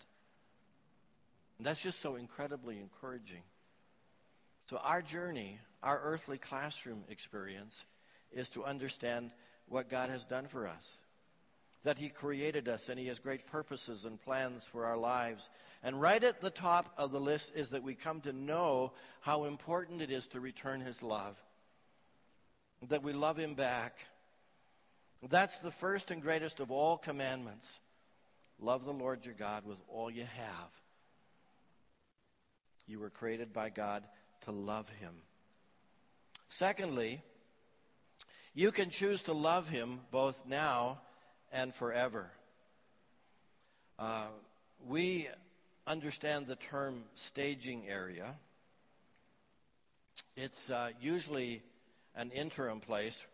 And 1.57 1.67
that's 1.67 1.81
just 1.81 1.99
so 1.99 2.15
incredibly 2.15 2.79
encouraging. 2.79 3.43
So, 4.67 4.77
our 4.77 5.01
journey 5.01 5.59
our 5.83 5.99
earthly 6.03 6.37
classroom 6.37 7.03
experience 7.09 7.85
is 8.31 8.49
to 8.51 8.65
understand 8.65 9.31
what 9.67 9.89
God 9.89 10.09
has 10.09 10.25
done 10.25 10.47
for 10.47 10.67
us. 10.67 10.97
That 11.83 11.97
He 11.97 12.09
created 12.09 12.67
us 12.67 12.89
and 12.89 12.99
He 12.99 13.07
has 13.07 13.19
great 13.19 13.47
purposes 13.47 14.05
and 14.05 14.21
plans 14.21 14.65
for 14.65 14.85
our 14.85 14.97
lives. 14.97 15.49
And 15.83 16.01
right 16.01 16.23
at 16.23 16.41
the 16.41 16.49
top 16.49 16.91
of 16.97 17.11
the 17.11 17.19
list 17.19 17.53
is 17.55 17.69
that 17.69 17.83
we 17.83 17.93
come 17.93 18.21
to 18.21 18.33
know 18.33 18.91
how 19.21 19.45
important 19.45 20.01
it 20.01 20.11
is 20.11 20.27
to 20.27 20.39
return 20.39 20.81
His 20.81 21.03
love. 21.03 21.41
That 22.89 23.03
we 23.03 23.13
love 23.13 23.37
Him 23.37 23.53
back. 23.53 24.05
That's 25.29 25.59
the 25.59 25.71
first 25.71 26.11
and 26.11 26.21
greatest 26.21 26.59
of 26.59 26.71
all 26.71 26.97
commandments. 26.97 27.79
Love 28.59 28.85
the 28.85 28.93
Lord 28.93 29.25
your 29.25 29.35
God 29.35 29.65
with 29.65 29.77
all 29.87 30.09
you 30.09 30.23
have. 30.23 30.81
You 32.87 32.99
were 32.99 33.09
created 33.09 33.53
by 33.53 33.69
God 33.69 34.03
to 34.47 34.51
love 34.53 34.89
Him. 35.01 35.13
Secondly, 36.47 37.21
you 38.55 38.71
can 38.71 38.89
choose 38.89 39.23
to 39.23 39.33
love 39.33 39.67
Him 39.67 39.99
both 40.09 40.41
now 40.47 41.01
and 41.51 41.75
forever. 41.75 42.31
Uh, 43.99 44.27
we 44.87 45.27
understand 45.85 46.47
the 46.47 46.55
term 46.55 47.03
staging 47.13 47.83
area. 47.89 48.35
It's 50.37 50.69
uh, 50.69 50.91
usually 51.01 51.61
an 52.15 52.31
interim 52.31 52.79
place 52.79 53.25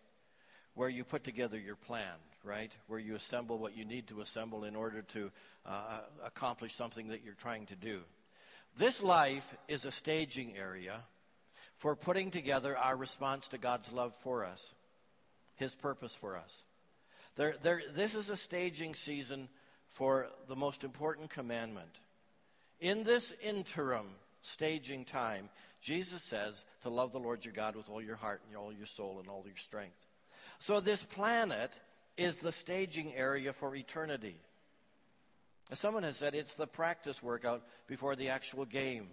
where 0.74 0.90
you 0.90 1.04
put 1.04 1.24
together 1.24 1.60
your 1.60 1.76
plan, 1.76 2.16
right? 2.44 2.72
Where 2.88 3.00
you 3.00 3.14
assemble 3.14 3.60
what 3.60 3.78
you 3.78 3.86
need 3.86 4.08
to 4.08 4.22
assemble 4.22 4.64
in 4.64 4.76
order 4.76 5.04
to 5.14 5.32
uh, 5.68 6.00
accomplish 6.26 6.74
something 6.74 7.10
that 7.10 7.24
you're 7.24 7.36
trying 7.36 7.68
to 7.68 7.76
do. 7.76 8.00
This 8.78 9.04
life 9.04 9.56
is 9.68 9.86
a 9.86 9.92
staging 9.92 10.58
area 10.58 11.00
for 11.78 11.96
putting 11.96 12.32
together 12.32 12.78
our 12.78 12.96
response 12.96 13.50
to 13.50 13.58
God's 13.58 13.92
love 13.92 14.16
for 14.16 14.46
us, 14.46 14.74
His 15.56 15.76
purpose 15.76 16.16
for 16.16 16.38
us. 16.38 16.64
There, 17.36 17.56
there, 17.62 17.82
this 17.96 18.16
is 18.16 18.30
a 18.30 18.38
staging 18.38 18.96
season 18.96 19.50
for 19.88 20.28
the 20.48 20.56
most 20.56 20.84
important 20.84 21.30
commandment. 21.30 22.00
In 22.80 23.04
this 23.04 23.34
interim 23.44 24.08
staging 24.42 25.06
time, 25.06 25.50
Jesus 25.82 26.24
says 26.24 26.66
to 26.82 26.90
love 26.90 27.12
the 27.12 27.20
Lord 27.20 27.44
your 27.46 27.54
God 27.54 27.76
with 27.76 27.90
all 27.90 28.02
your 28.02 28.16
heart 28.16 28.42
and 28.48 28.58
all 28.58 28.74
your 28.74 28.86
soul 28.86 29.18
and 29.20 29.30
all 29.30 29.44
your 29.46 29.56
strength. 29.56 30.08
So 30.60 30.80
this 30.80 31.04
planet 31.04 31.72
is 32.18 32.40
the 32.40 32.52
staging 32.52 33.14
area 33.16 33.54
for 33.54 33.76
eternity. 33.76 34.38
As 35.72 35.80
someone 35.80 36.04
has 36.04 36.18
said, 36.18 36.36
it's 36.36 36.56
the 36.56 36.68
practice 36.68 37.24
workout 37.24 37.64
before 37.88 38.16
the 38.16 38.30
actual 38.30 38.66
game. 38.66 39.08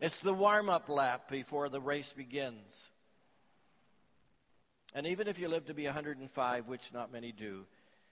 It's 0.00 0.20
the 0.20 0.34
warm 0.34 0.68
up 0.68 0.88
lap 0.88 1.30
before 1.30 1.68
the 1.68 1.80
race 1.80 2.12
begins. 2.12 2.88
And 4.94 5.06
even 5.06 5.26
if 5.26 5.38
you 5.38 5.48
live 5.48 5.66
to 5.66 5.74
be 5.74 5.84
105, 5.84 6.68
which 6.68 6.92
not 6.92 7.12
many 7.12 7.32
do, 7.32 7.66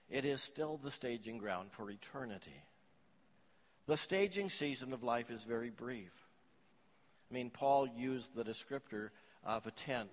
it 0.09 0.25
is 0.25 0.41
still 0.41 0.77
the 0.77 0.91
staging 0.91 1.37
ground 1.37 1.71
for 1.71 1.89
eternity. 1.89 2.63
The 3.85 3.97
staging 3.97 4.49
season 4.49 4.93
of 4.93 5.03
life 5.03 5.29
is 5.29 5.43
very 5.43 5.69
brief. 5.69 6.11
I 7.29 7.33
mean, 7.33 7.49
Paul 7.49 7.87
used 7.87 8.35
the 8.35 8.43
descriptor 8.43 9.09
of 9.43 9.65
a 9.65 9.71
tent 9.71 10.11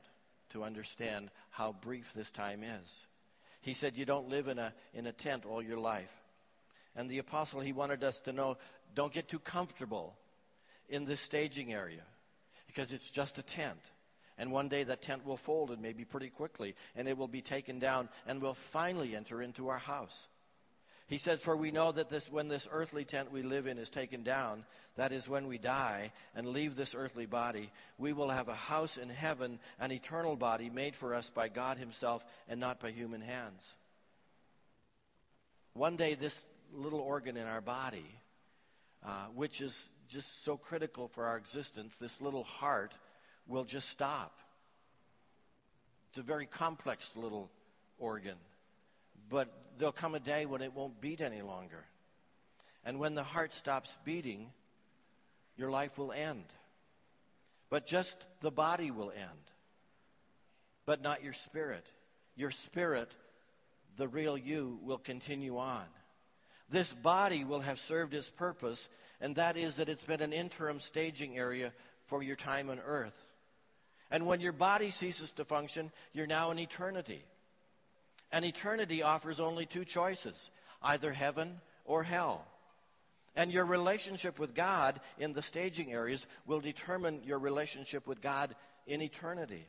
to 0.50 0.64
understand 0.64 1.30
how 1.50 1.72
brief 1.72 2.12
this 2.14 2.30
time 2.30 2.62
is. 2.62 3.06
He 3.60 3.74
said, 3.74 3.96
You 3.96 4.04
don't 4.04 4.28
live 4.28 4.48
in 4.48 4.58
a, 4.58 4.72
in 4.94 5.06
a 5.06 5.12
tent 5.12 5.44
all 5.44 5.62
your 5.62 5.78
life. 5.78 6.12
And 6.96 7.08
the 7.08 7.18
apostle, 7.18 7.60
he 7.60 7.72
wanted 7.72 8.02
us 8.04 8.20
to 8.20 8.32
know 8.32 8.56
don't 8.94 9.12
get 9.12 9.28
too 9.28 9.38
comfortable 9.38 10.16
in 10.88 11.04
this 11.04 11.20
staging 11.20 11.72
area 11.72 12.02
because 12.66 12.92
it's 12.92 13.10
just 13.10 13.38
a 13.38 13.42
tent. 13.42 13.80
And 14.38 14.52
one 14.52 14.68
day 14.68 14.84
that 14.84 15.02
tent 15.02 15.26
will 15.26 15.36
fold 15.36 15.70
and 15.70 15.82
maybe 15.82 16.04
pretty 16.04 16.30
quickly, 16.30 16.74
and 16.96 17.06
it 17.06 17.18
will 17.18 17.28
be 17.28 17.42
taken 17.42 17.78
down, 17.78 18.08
and 18.26 18.40
we'll 18.40 18.54
finally 18.54 19.14
enter 19.14 19.42
into 19.42 19.68
our 19.68 19.78
house. 19.78 20.28
He 21.08 21.18
said, 21.18 21.40
For 21.40 21.56
we 21.56 21.72
know 21.72 21.90
that 21.90 22.08
this, 22.08 22.30
when 22.30 22.48
this 22.48 22.68
earthly 22.70 23.04
tent 23.04 23.32
we 23.32 23.42
live 23.42 23.66
in 23.66 23.78
is 23.78 23.90
taken 23.90 24.22
down, 24.22 24.64
that 24.96 25.10
is 25.10 25.28
when 25.28 25.48
we 25.48 25.58
die 25.58 26.12
and 26.34 26.48
leave 26.48 26.76
this 26.76 26.94
earthly 26.94 27.26
body, 27.26 27.70
we 27.98 28.12
will 28.12 28.30
have 28.30 28.48
a 28.48 28.54
house 28.54 28.96
in 28.96 29.08
heaven, 29.08 29.58
an 29.80 29.90
eternal 29.90 30.36
body 30.36 30.70
made 30.70 30.94
for 30.94 31.14
us 31.14 31.28
by 31.28 31.48
God 31.48 31.78
Himself 31.78 32.24
and 32.48 32.60
not 32.60 32.80
by 32.80 32.92
human 32.92 33.20
hands. 33.20 33.74
One 35.74 35.96
day, 35.96 36.14
this 36.14 36.40
little 36.74 37.00
organ 37.00 37.36
in 37.36 37.46
our 37.46 37.60
body, 37.60 38.06
uh, 39.04 39.26
which 39.34 39.60
is 39.60 39.88
just 40.08 40.44
so 40.44 40.56
critical 40.56 41.08
for 41.08 41.24
our 41.26 41.36
existence, 41.36 41.98
this 41.98 42.20
little 42.20 42.44
heart, 42.44 42.92
will 43.46 43.64
just 43.64 43.88
stop. 43.88 44.38
It's 46.10 46.18
a 46.18 46.22
very 46.22 46.46
complex 46.46 47.16
little 47.16 47.50
organ. 47.98 48.36
But 49.28 49.52
there'll 49.78 49.92
come 49.92 50.14
a 50.14 50.20
day 50.20 50.46
when 50.46 50.62
it 50.62 50.74
won't 50.74 51.00
beat 51.00 51.20
any 51.20 51.42
longer. 51.42 51.84
And 52.84 52.98
when 52.98 53.14
the 53.14 53.22
heart 53.22 53.52
stops 53.52 53.96
beating, 54.04 54.50
your 55.56 55.70
life 55.70 55.98
will 55.98 56.12
end. 56.12 56.44
But 57.68 57.86
just 57.86 58.26
the 58.40 58.50
body 58.50 58.90
will 58.90 59.12
end, 59.12 59.28
but 60.86 61.02
not 61.02 61.22
your 61.22 61.32
spirit. 61.32 61.86
Your 62.34 62.50
spirit, 62.50 63.10
the 63.96 64.08
real 64.08 64.36
you, 64.36 64.80
will 64.82 64.98
continue 64.98 65.58
on. 65.58 65.84
This 66.70 66.94
body 66.94 67.44
will 67.44 67.60
have 67.60 67.78
served 67.78 68.14
its 68.14 68.30
purpose, 68.30 68.88
and 69.20 69.36
that 69.36 69.56
is 69.56 69.76
that 69.76 69.88
it's 69.88 70.04
been 70.04 70.22
an 70.22 70.32
interim 70.32 70.80
staging 70.80 71.36
area 71.36 71.72
for 72.06 72.22
your 72.22 72.36
time 72.36 72.70
on 72.70 72.78
earth. 72.84 73.16
And 74.10 74.26
when 74.26 74.40
your 74.40 74.52
body 74.52 74.90
ceases 74.90 75.32
to 75.32 75.44
function, 75.44 75.90
you're 76.12 76.26
now 76.26 76.50
in 76.50 76.58
eternity. 76.58 77.24
And 78.32 78.44
eternity 78.44 79.02
offers 79.02 79.40
only 79.40 79.66
two 79.66 79.84
choices 79.84 80.50
either 80.82 81.12
heaven 81.12 81.60
or 81.84 82.02
hell. 82.02 82.46
And 83.36 83.52
your 83.52 83.66
relationship 83.66 84.38
with 84.38 84.54
God 84.54 85.00
in 85.18 85.32
the 85.32 85.42
staging 85.42 85.92
areas 85.92 86.26
will 86.46 86.60
determine 86.60 87.22
your 87.24 87.38
relationship 87.38 88.06
with 88.06 88.20
God 88.20 88.54
in 88.86 89.02
eternity. 89.02 89.66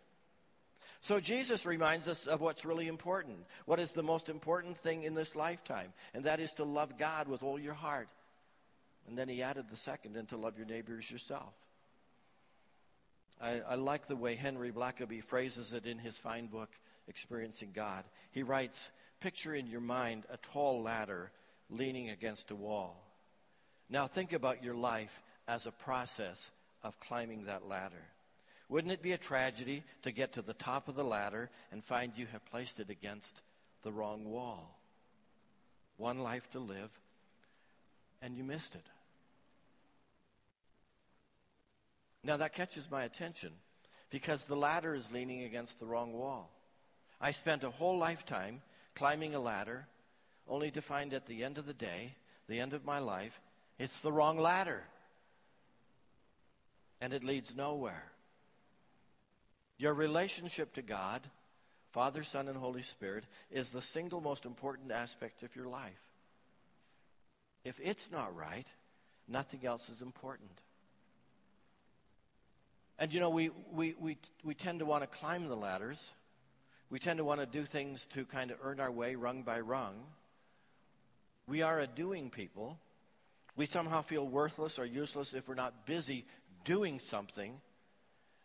So 1.02 1.20
Jesus 1.20 1.66
reminds 1.66 2.08
us 2.08 2.28
of 2.28 2.42
what's 2.42 2.64
really 2.64 2.88
important. 2.88 3.38
What 3.66 3.80
is 3.80 3.92
the 3.92 4.04
most 4.04 4.30
important 4.30 4.78
thing 4.78 5.04
in 5.04 5.16
this 5.16 5.36
lifetime? 5.36 5.94
And 6.14 6.26
that 6.26 6.40
is 6.40 6.54
to 6.54 6.64
love 6.64 6.98
God 6.98 7.28
with 7.28 7.42
all 7.42 7.60
your 7.60 7.74
heart. 7.74 8.08
And 9.08 9.18
then 9.18 9.28
he 9.28 9.42
added 9.42 9.66
the 9.70 9.76
second, 9.76 10.16
and 10.16 10.30
to 10.30 10.38
love 10.38 10.58
your 10.58 10.68
neighbors 10.68 11.10
yourself. 11.10 11.54
I, 13.42 13.62
I 13.68 13.76
like 13.76 14.08
the 14.08 14.16
way 14.16 14.36
Henry 14.36 14.72
Blackaby 14.72 15.24
phrases 15.24 15.74
it 15.74 15.88
in 15.88 15.98
his 15.98 16.20
fine 16.20 16.46
book, 16.46 16.70
Experiencing 17.08 17.72
God. 17.74 18.04
He 18.32 18.44
writes, 18.44 18.92
Picture 19.20 19.56
in 19.56 19.66
your 19.66 19.82
mind 19.82 20.26
a 20.30 20.38
tall 20.38 20.84
ladder 20.84 21.32
leaning 21.72 22.12
against 22.12 22.52
a 22.52 22.56
wall. 22.56 23.04
Now 23.90 24.06
think 24.06 24.34
about 24.34 24.64
your 24.64 24.76
life 24.76 25.22
as 25.48 25.66
a 25.66 25.72
process 25.72 26.52
of 26.84 27.00
climbing 27.00 27.46
that 27.46 27.68
ladder. 27.68 28.06
Wouldn't 28.72 28.94
it 28.94 29.02
be 29.02 29.12
a 29.12 29.18
tragedy 29.18 29.84
to 30.04 30.14
get 30.14 30.32
to 30.34 30.42
the 30.42 30.54
top 30.54 30.88
of 30.88 30.96
the 30.96 31.04
ladder 31.04 31.50
and 31.74 31.84
find 31.84 32.14
you 32.16 32.26
have 32.32 32.46
placed 32.46 32.80
it 32.80 32.90
against 32.90 33.42
the 33.84 33.92
wrong 33.92 34.24
wall? 34.24 34.80
One 35.98 36.20
life 36.20 36.50
to 36.52 36.60
live, 36.60 36.98
and 38.22 38.34
you 38.34 38.46
missed 38.46 38.76
it. 38.76 38.86
Now 42.24 42.38
that 42.38 42.54
catches 42.54 42.90
my 42.90 43.04
attention 43.04 43.52
because 44.10 44.46
the 44.46 44.56
ladder 44.56 44.96
is 44.96 45.12
leaning 45.12 45.44
against 45.44 45.82
the 45.82 45.86
wrong 45.86 46.14
wall. 46.14 46.50
I 47.20 47.32
spent 47.32 47.66
a 47.66 47.70
whole 47.70 47.98
lifetime 47.98 48.62
climbing 48.96 49.36
a 49.36 49.40
ladder 49.42 49.86
only 50.48 50.72
to 50.72 50.82
find 50.82 51.14
at 51.14 51.26
the 51.26 51.44
end 51.44 51.58
of 51.58 51.66
the 51.66 51.74
day, 51.74 52.16
the 52.48 52.62
end 52.62 52.72
of 52.72 52.86
my 52.86 53.00
life, 53.00 53.42
it's 53.78 54.00
the 54.00 54.14
wrong 54.14 54.40
ladder. 54.40 54.86
And 57.02 57.12
it 57.12 57.26
leads 57.26 57.54
nowhere. 57.54 58.11
Your 59.82 59.96
relationship 59.96 60.76
to 60.76 60.84
God, 60.84 61.22
Father, 61.90 62.22
Son, 62.22 62.48
and 62.48 62.56
Holy 62.56 62.84
Spirit, 62.84 63.24
is 63.50 63.72
the 63.72 63.82
single 63.82 64.22
most 64.22 64.46
important 64.46 64.92
aspect 64.92 65.42
of 65.42 65.56
your 65.56 65.66
life. 65.66 66.00
If 67.66 67.80
it's 67.84 68.12
not 68.12 68.36
right, 68.36 68.68
nothing 69.28 69.66
else 69.66 69.90
is 69.90 70.04
important. 70.04 70.52
And 73.00 73.12
you 73.12 73.20
know, 73.20 73.32
we, 73.32 73.50
we, 73.72 73.96
we, 74.00 74.18
we 74.44 74.54
tend 74.54 74.78
to 74.80 74.86
want 74.86 75.02
to 75.02 75.08
climb 75.08 75.48
the 75.48 75.58
ladders. 75.58 76.12
We 76.92 77.00
tend 77.00 77.18
to 77.18 77.24
want 77.24 77.40
to 77.40 77.48
do 77.48 77.64
things 77.64 78.06
to 78.08 78.24
kind 78.24 78.52
of 78.52 78.58
earn 78.62 78.80
our 78.80 78.92
way 78.92 79.16
rung 79.16 79.42
by 79.42 79.62
rung. 79.62 79.96
We 81.48 81.64
are 81.64 81.80
a 81.80 81.88
doing 81.88 82.30
people. 82.30 82.78
We 83.56 83.66
somehow 83.66 84.04
feel 84.04 84.28
worthless 84.28 84.78
or 84.78 84.86
useless 84.86 85.34
if 85.34 85.50
we're 85.50 85.56
not 85.56 85.88
busy 85.88 86.26
doing 86.66 87.00
something. 87.00 87.60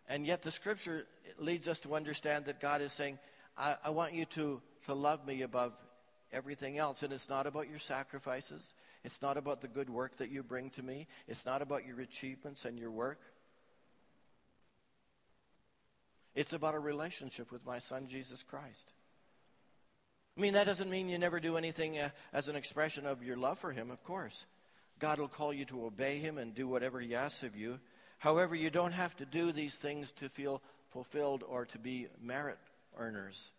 And 0.09 0.27
yet 0.27 0.43
the 0.43 0.51
scripture 0.51 1.07
leads 1.39 1.69
us 1.69 1.81
to 1.81 1.95
understand 1.95 2.45
that 2.47 2.61
God 2.61 2.81
is 2.81 2.93
saying, 2.93 3.19
I, 3.57 3.77
I 3.85 3.91
want 3.91 4.15
you 4.15 4.25
to, 4.27 4.61
to 4.87 4.95
love 4.95 5.27
me 5.27 5.43
above 5.43 5.73
everything 6.33 6.79
else. 6.79 7.03
And 7.03 7.13
it's 7.13 7.29
not 7.29 7.47
about 7.47 7.69
your 7.69 7.79
sacrifices. 7.79 8.75
It's 9.05 9.23
not 9.23 9.37
about 9.37 9.61
the 9.61 9.69
good 9.69 9.91
work 9.91 10.19
that 10.19 10.31
you 10.31 10.43
bring 10.43 10.71
to 10.71 10.83
me. 10.83 11.07
It's 11.27 11.47
not 11.47 11.63
about 11.63 11.87
your 11.87 12.01
achievements 12.01 12.65
and 12.65 12.79
your 12.79 12.91
work. 12.91 13.21
It's 16.35 16.53
about 16.53 16.75
a 16.75 16.79
relationship 16.79 17.51
with 17.51 17.65
my 17.65 17.79
son, 17.79 18.07
Jesus 18.09 18.43
Christ. 18.43 18.93
I 20.37 20.41
mean, 20.41 20.53
that 20.53 20.67
doesn't 20.67 20.91
mean 20.91 21.09
you 21.09 21.19
never 21.19 21.41
do 21.41 21.57
anything 21.57 21.99
uh, 21.99 22.11
as 22.33 22.49
an 22.49 22.57
expression 22.57 23.07
of 23.07 23.23
your 23.23 23.39
love 23.39 23.59
for 23.59 23.73
him, 23.73 23.91
of 23.91 24.05
course. 24.05 24.45
God 24.99 25.19
will 25.19 25.29
call 25.29 25.53
you 25.53 25.65
to 25.67 25.87
obey 25.87 26.19
him 26.19 26.37
and 26.37 26.55
do 26.55 26.69
whatever 26.69 27.01
he 27.01 27.15
asks 27.15 27.43
of 27.43 27.57
you. 27.57 27.81
However, 28.19 28.55
you 28.55 28.71
don't 28.71 28.93
have 28.93 29.17
to 29.17 29.27
do 29.27 29.53
these 29.53 29.75
things 29.75 30.13
to 30.13 30.29
feel 30.29 30.63
fulfilled 30.91 31.45
or 31.47 31.67
to 31.67 31.79
be 31.79 32.09
merit 32.21 32.59
earners. 32.97 33.51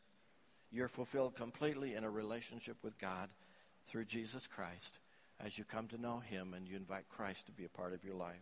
You're 0.71 0.87
fulfilled 0.87 1.35
completely 1.35 1.95
in 1.95 2.03
a 2.03 2.09
relationship 2.09 2.77
with 2.83 2.97
God 2.97 3.29
through 3.87 4.05
Jesus 4.05 4.47
Christ 4.47 4.99
as 5.39 5.57
you 5.57 5.63
come 5.63 5.87
to 5.89 6.01
know 6.01 6.19
him 6.19 6.53
and 6.55 6.67
you 6.67 6.75
invite 6.75 7.07
Christ 7.09 7.45
to 7.45 7.51
be 7.51 7.65
a 7.65 7.69
part 7.69 7.93
of 7.93 8.03
your 8.03 8.15
life. 8.15 8.35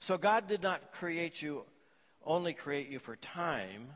So 0.00 0.18
God 0.18 0.46
did 0.46 0.62
not 0.62 0.92
create 0.92 1.40
you 1.40 1.64
only 2.24 2.52
create 2.52 2.88
you 2.88 2.98
for 2.98 3.16
time, 3.16 3.88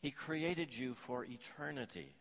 He 0.00 0.10
created 0.10 0.74
you 0.74 0.94
for 0.94 1.24
eternity. 1.24 2.14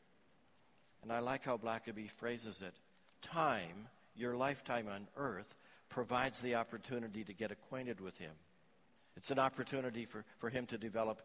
And 1.03 1.11
I 1.11 1.19
like 1.19 1.43
how 1.43 1.57
Blackaby 1.57 2.09
phrases 2.09 2.61
it. 2.61 2.73
Time, 3.21 3.87
your 4.15 4.35
lifetime 4.35 4.87
on 4.89 5.07
earth, 5.15 5.53
provides 5.89 6.39
the 6.39 6.55
opportunity 6.55 7.23
to 7.23 7.33
get 7.33 7.51
acquainted 7.51 7.99
with 8.01 8.17
Him. 8.17 8.31
It's 9.15 9.31
an 9.31 9.39
opportunity 9.39 10.05
for, 10.05 10.23
for 10.39 10.49
Him 10.49 10.65
to 10.67 10.77
develop 10.77 11.21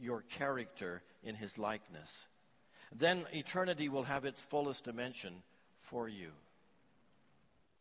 your 0.00 0.22
character 0.22 1.02
in 1.22 1.34
His 1.34 1.58
likeness. 1.58 2.24
Then 2.94 3.24
eternity 3.32 3.88
will 3.88 4.04
have 4.04 4.24
its 4.24 4.40
fullest 4.40 4.84
dimension 4.84 5.42
for 5.78 6.08
you. 6.08 6.30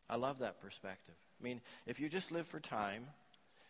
I 0.10 0.16
love 0.16 0.40
that 0.40 0.60
perspective. 0.60 1.16
I 1.40 1.44
mean, 1.44 1.62
if 1.86 2.00
you 2.00 2.10
just 2.10 2.32
live 2.32 2.48
for 2.48 2.60
time, 2.60 3.06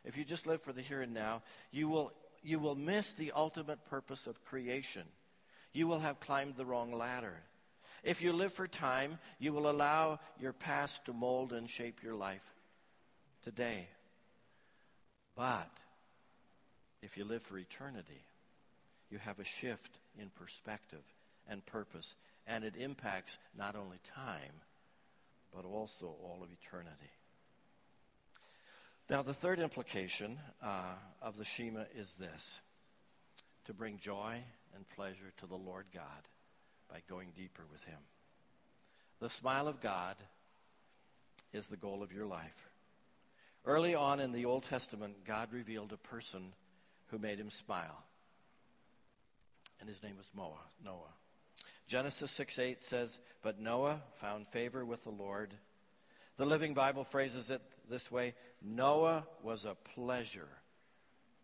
if 0.05 0.17
you 0.17 0.23
just 0.23 0.47
live 0.47 0.61
for 0.61 0.73
the 0.73 0.81
here 0.81 1.01
and 1.01 1.13
now, 1.13 1.41
you 1.71 1.87
will, 1.87 2.11
you 2.43 2.59
will 2.59 2.75
miss 2.75 3.13
the 3.13 3.31
ultimate 3.35 3.85
purpose 3.85 4.27
of 4.27 4.43
creation. 4.43 5.03
You 5.73 5.87
will 5.87 5.99
have 5.99 6.19
climbed 6.19 6.55
the 6.55 6.65
wrong 6.65 6.91
ladder. 6.91 7.35
If 8.03 8.21
you 8.21 8.33
live 8.33 8.51
for 8.51 8.67
time, 8.67 9.17
you 9.39 9.53
will 9.53 9.69
allow 9.69 10.19
your 10.37 10.51
past 10.51 11.05
to 11.05 11.13
mold 11.13 11.53
and 11.53 11.69
shape 11.69 12.03
your 12.03 12.15
life 12.15 12.43
today. 13.43 13.87
But 15.35 15.71
if 17.01 17.17
you 17.17 17.23
live 17.23 17.43
for 17.43 17.57
eternity, 17.57 18.21
you 19.09 19.19
have 19.19 19.39
a 19.39 19.45
shift 19.45 19.99
in 20.19 20.29
perspective 20.29 21.03
and 21.47 21.65
purpose, 21.65 22.15
and 22.45 22.65
it 22.65 22.75
impacts 22.75 23.37
not 23.57 23.75
only 23.75 23.99
time, 24.03 24.61
but 25.55 25.63
also 25.63 26.07
all 26.07 26.39
of 26.43 26.49
eternity. 26.51 27.11
Now, 29.09 29.21
the 29.21 29.33
third 29.33 29.59
implication 29.59 30.39
uh, 30.61 30.95
of 31.21 31.37
the 31.37 31.45
Shema 31.45 31.83
is 31.95 32.15
this 32.15 32.59
to 33.65 33.73
bring 33.73 33.97
joy 33.97 34.43
and 34.75 34.89
pleasure 34.89 35.31
to 35.37 35.45
the 35.45 35.55
Lord 35.55 35.85
God 35.93 36.27
by 36.93 37.01
going 37.09 37.29
deeper 37.35 37.63
with 37.71 37.83
Him. 37.85 37.97
The 39.19 39.29
smile 39.29 39.67
of 39.67 39.81
God 39.81 40.15
is 41.51 41.67
the 41.67 41.77
goal 41.77 42.03
of 42.03 42.13
your 42.13 42.27
life. 42.27 42.69
Early 43.65 43.95
on 43.95 44.19
in 44.19 44.31
the 44.31 44.45
Old 44.45 44.63
Testament, 44.63 45.25
God 45.25 45.51
revealed 45.51 45.91
a 45.91 45.97
person 45.97 46.53
who 47.07 47.17
made 47.17 47.39
him 47.39 47.49
smile. 47.49 48.03
And 49.79 49.89
his 49.89 50.03
name 50.03 50.17
was 50.17 50.29
Noah. 50.35 51.13
Genesis 51.87 52.31
6 52.31 52.59
8 52.59 52.81
says, 52.81 53.19
But 53.41 53.59
Noah 53.59 54.01
found 54.15 54.47
favor 54.47 54.85
with 54.85 55.03
the 55.03 55.09
Lord. 55.09 55.53
The 56.35 56.45
Living 56.45 56.73
Bible 56.73 57.03
phrases 57.03 57.49
it 57.49 57.61
this 57.89 58.11
way 58.11 58.33
Noah 58.61 59.25
was 59.41 59.65
a 59.65 59.75
pleasure 59.95 60.49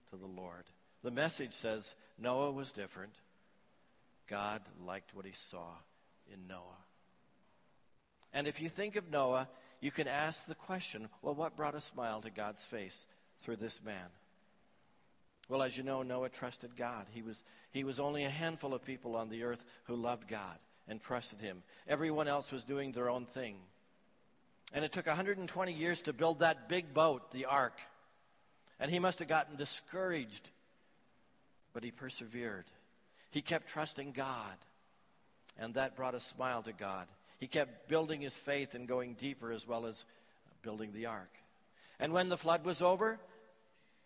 to 0.10 0.18
the 0.18 0.26
Lord. 0.26 0.66
The 1.04 1.12
message 1.12 1.54
says 1.54 1.96
Noah 2.18 2.52
was 2.52 2.72
different. 2.72 3.14
God 4.30 4.62
liked 4.86 5.16
what 5.16 5.26
he 5.26 5.32
saw 5.34 5.72
in 6.32 6.48
Noah. 6.48 6.84
And 8.34 8.48
if 8.48 8.62
you 8.62 8.70
think 8.70 8.96
of 8.96 9.10
Noah, 9.10 9.50
you 9.82 9.92
can 9.92 10.08
ask 10.08 10.46
the 10.46 10.56
question 10.56 11.10
well, 11.22 11.36
what 11.36 11.58
brought 11.58 11.76
a 11.76 11.82
smile 11.82 12.22
to 12.22 12.30
God's 12.30 12.66
face 12.66 13.06
through 13.42 13.58
this 13.58 13.82
man? 13.84 14.10
Well, 15.50 15.64
as 15.64 15.76
you 15.76 15.84
know, 15.84 16.04
Noah 16.04 16.30
trusted 16.30 16.76
God. 16.76 17.08
He 17.12 17.24
was, 17.24 17.42
he 17.72 17.84
was 17.84 18.00
only 18.00 18.24
a 18.24 18.30
handful 18.30 18.76
of 18.76 18.86
people 18.86 19.16
on 19.16 19.30
the 19.30 19.44
earth 19.44 19.64
who 19.86 19.96
loved 19.96 20.28
God 20.28 20.60
and 20.88 21.02
trusted 21.02 21.42
him. 21.42 21.64
Everyone 21.88 22.28
else 22.28 22.52
was 22.52 22.64
doing 22.64 22.92
their 22.92 23.10
own 23.10 23.26
thing. 23.26 23.56
And 24.74 24.86
it 24.86 24.92
took 24.92 25.08
120 25.08 25.74
years 25.74 26.02
to 26.02 26.14
build 26.14 26.42
that 26.42 26.70
big 26.70 26.94
boat, 26.94 27.32
the 27.32 27.46
ark. 27.46 27.80
And 28.80 28.92
he 28.92 29.00
must 29.00 29.20
have 29.20 29.28
gotten 29.28 29.56
discouraged. 29.56 30.48
But 31.74 31.84
he 31.84 31.90
persevered. 31.90 32.66
He 33.32 33.42
kept 33.42 33.68
trusting 33.68 34.12
God. 34.12 34.58
And 35.58 35.74
that 35.74 35.96
brought 35.96 36.16
a 36.16 36.20
smile 36.20 36.62
to 36.64 36.74
God. 36.74 37.08
He 37.40 37.48
kept 37.48 37.88
building 37.90 38.22
his 38.22 38.36
faith 38.36 38.76
and 38.76 38.88
going 38.88 39.14
deeper 39.16 39.52
as 39.52 39.68
well 39.68 39.86
as 39.86 40.06
building 40.62 40.92
the 40.94 41.08
ark. 41.08 41.32
And 42.00 42.14
when 42.14 42.30
the 42.30 42.38
flood 42.38 42.66
was 42.66 42.82
over, 42.82 43.20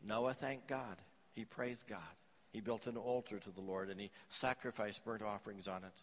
Noah 0.06 0.34
thanked 0.34 0.68
God. 0.68 0.98
He 1.34 1.46
praised 1.46 1.88
God. 1.88 2.00
He 2.52 2.62
built 2.62 2.88
an 2.88 2.98
altar 2.98 3.40
to 3.40 3.52
the 3.52 3.62
Lord 3.62 3.90
and 3.90 4.00
he 4.00 4.12
sacrificed 4.30 5.04
burnt 5.06 5.24
offerings 5.24 5.68
on 5.68 5.84
it. 5.84 5.94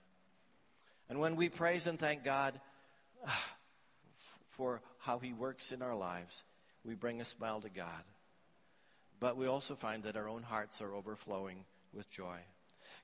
And 1.09 1.18
when 1.18 1.37
we 1.37 1.48
praise 1.48 1.87
and 1.87 1.98
thank 1.98 2.24
God, 2.24 2.59
for 4.46 4.80
how 4.98 5.18
He 5.18 5.33
works 5.33 5.72
in 5.72 5.83
our 5.83 5.94
lives, 5.94 6.44
we 6.85 6.94
bring 6.94 7.20
a 7.20 7.24
smile 7.24 7.61
to 7.61 7.68
God. 7.68 8.04
But 9.18 9.37
we 9.37 9.46
also 9.46 9.74
find 9.74 10.04
that 10.04 10.16
our 10.16 10.28
own 10.28 10.42
hearts 10.42 10.80
are 10.80 10.94
overflowing 10.94 11.64
with 11.92 12.11
joy. 12.11 12.38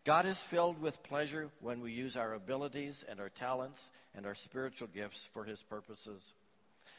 God 0.07 0.25
is 0.25 0.40
filled 0.40 0.81
with 0.81 1.03
pleasure 1.03 1.51
when 1.61 1.81
we 1.81 1.90
use 1.90 2.16
our 2.16 2.33
abilities 2.33 3.05
and 3.09 3.19
our 3.19 3.29
talents 3.29 3.90
and 4.14 4.25
our 4.25 4.37
spiritual 4.37 4.87
gifts 4.87 5.29
for 5.33 5.42
His 5.42 5.64
purposes. 5.64 6.33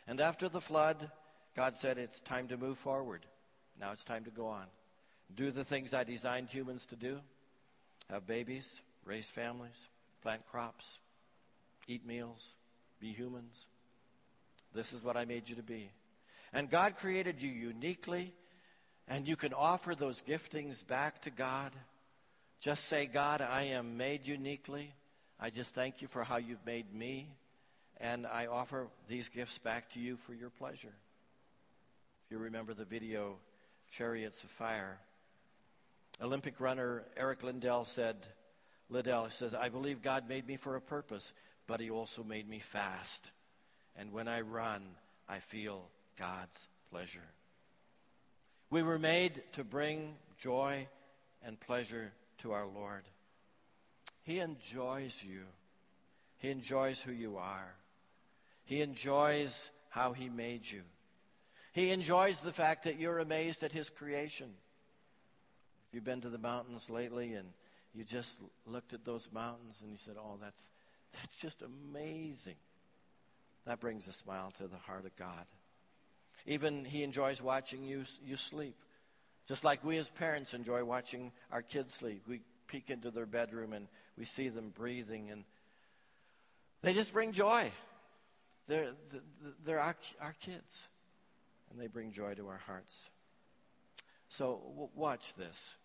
And 0.09 0.19
after 0.19 0.49
the 0.49 0.59
flood, 0.59 1.09
God 1.55 1.77
said, 1.77 1.97
It's 1.97 2.19
time 2.19 2.49
to 2.49 2.57
move 2.57 2.77
forward. 2.77 3.25
Now 3.79 3.93
it's 3.93 4.03
time 4.03 4.25
to 4.25 4.29
go 4.29 4.47
on. 4.47 4.65
Do 5.33 5.51
the 5.51 5.63
things 5.63 5.93
I 5.93 6.03
designed 6.03 6.49
humans 6.49 6.85
to 6.87 6.97
do 6.97 7.21
have 8.09 8.27
babies, 8.27 8.81
raise 9.05 9.29
families, 9.29 9.87
plant 10.21 10.45
crops, 10.51 10.99
eat 11.87 12.05
meals, 12.05 12.55
be 12.99 13.13
humans. 13.13 13.67
This 14.73 14.91
is 14.91 15.01
what 15.01 15.15
I 15.15 15.23
made 15.23 15.47
you 15.47 15.55
to 15.55 15.63
be. 15.63 15.91
And 16.51 16.69
God 16.69 16.97
created 16.97 17.41
you 17.41 17.49
uniquely, 17.49 18.33
and 19.07 19.25
you 19.25 19.37
can 19.37 19.53
offer 19.53 19.95
those 19.95 20.21
giftings 20.21 20.85
back 20.85 21.21
to 21.21 21.29
God. 21.29 21.71
Just 22.59 22.85
say, 22.85 23.05
God, 23.05 23.41
I 23.41 23.63
am 23.63 23.97
made 23.97 24.25
uniquely. 24.25 24.91
I 25.39 25.51
just 25.51 25.75
thank 25.75 26.01
you 26.01 26.07
for 26.07 26.23
how 26.23 26.37
you've 26.37 26.65
made 26.65 26.91
me, 26.91 27.29
and 27.99 28.25
I 28.25 28.47
offer 28.47 28.87
these 29.07 29.29
gifts 29.29 29.59
back 29.59 29.91
to 29.91 29.99
you 29.99 30.17
for 30.17 30.33
your 30.33 30.49
pleasure. 30.49 30.93
If 32.25 32.31
you 32.31 32.39
remember 32.39 32.73
the 32.73 32.85
video, 32.85 33.35
Chariots 33.91 34.43
of 34.43 34.49
Fire, 34.49 34.97
Olympic 36.19 36.59
runner 36.59 37.03
Eric 37.15 37.43
Liddell 37.43 37.85
said, 37.85 38.15
Liddell 38.89 39.29
says, 39.29 39.53
I 39.53 39.69
believe 39.69 40.01
God 40.01 40.27
made 40.27 40.47
me 40.47 40.57
for 40.57 40.75
a 40.75 40.81
purpose, 40.81 41.33
but 41.67 41.79
he 41.79 41.91
also 41.91 42.23
made 42.23 42.49
me 42.49 42.59
fast. 42.59 43.31
And 43.95 44.11
when 44.11 44.27
I 44.27 44.41
run, 44.41 44.81
I 45.29 45.39
feel 45.39 45.83
God's 46.17 46.67
pleasure. 46.89 47.19
We 48.71 48.81
were 48.81 48.99
made 48.99 49.43
to 49.53 49.63
bring 49.63 50.15
joy 50.39 50.87
and 51.45 51.59
pleasure 51.59 52.11
to 52.39 52.53
our 52.53 52.65
Lord. 52.65 53.03
He 54.23 54.39
enjoys 54.39 55.23
you. 55.23 55.41
He 56.37 56.49
enjoys 56.49 57.01
who 57.01 57.11
you 57.11 57.37
are. 57.37 57.73
He 58.65 58.81
enjoys 58.81 59.71
how 59.89 60.13
He 60.13 60.29
made 60.29 60.69
you. 60.69 60.81
He 61.73 61.91
enjoys 61.91 62.41
the 62.41 62.51
fact 62.51 62.83
that 62.83 62.99
you're 62.99 63.19
amazed 63.19 63.63
at 63.63 63.71
His 63.71 63.89
creation. 63.89 64.49
If 65.87 65.95
you've 65.95 66.03
been 66.03 66.21
to 66.21 66.29
the 66.29 66.37
mountains 66.37 66.89
lately 66.89 67.33
and 67.33 67.47
you 67.95 68.03
just 68.03 68.37
looked 68.65 68.93
at 68.93 69.05
those 69.05 69.29
mountains 69.31 69.79
and 69.81 69.91
you 69.91 69.97
said, 69.97 70.15
Oh, 70.17 70.37
that's, 70.41 70.61
that's 71.13 71.39
just 71.39 71.61
amazing. 71.61 72.55
That 73.65 73.79
brings 73.79 74.07
a 74.07 74.13
smile 74.13 74.51
to 74.57 74.67
the 74.67 74.77
heart 74.77 75.05
of 75.05 75.15
God. 75.15 75.45
Even 76.45 76.85
He 76.85 77.03
enjoys 77.03 77.41
watching 77.41 77.83
you, 77.83 78.03
you 78.25 78.35
sleep. 78.35 78.75
Just 79.47 79.63
like 79.63 79.83
we 79.83 79.97
as 79.97 80.09
parents 80.09 80.53
enjoy 80.53 80.83
watching 80.83 81.31
our 81.51 81.61
kids 81.61 81.93
sleep. 81.93 82.23
We 82.27 82.41
peek 82.67 82.89
into 82.89 83.11
their 83.11 83.25
bedroom 83.25 83.71
and 83.71 83.87
we 84.17 84.25
see 84.25 84.49
them 84.49 84.73
breathing, 84.75 85.29
and 85.31 85.45
they 86.81 86.93
just 86.93 87.13
bring 87.13 87.31
joy. 87.31 87.71
They're, 88.67 88.91
they're 89.63 89.79
our, 89.79 89.95
our 90.19 90.35
kids, 90.41 90.87
and 91.71 91.79
they 91.79 91.87
bring 91.87 92.11
joy 92.11 92.33
to 92.33 92.47
our 92.49 92.57
hearts. 92.57 93.09
So 94.29 94.61
w- 94.71 94.89
watch 94.95 95.35
this. 95.35 95.77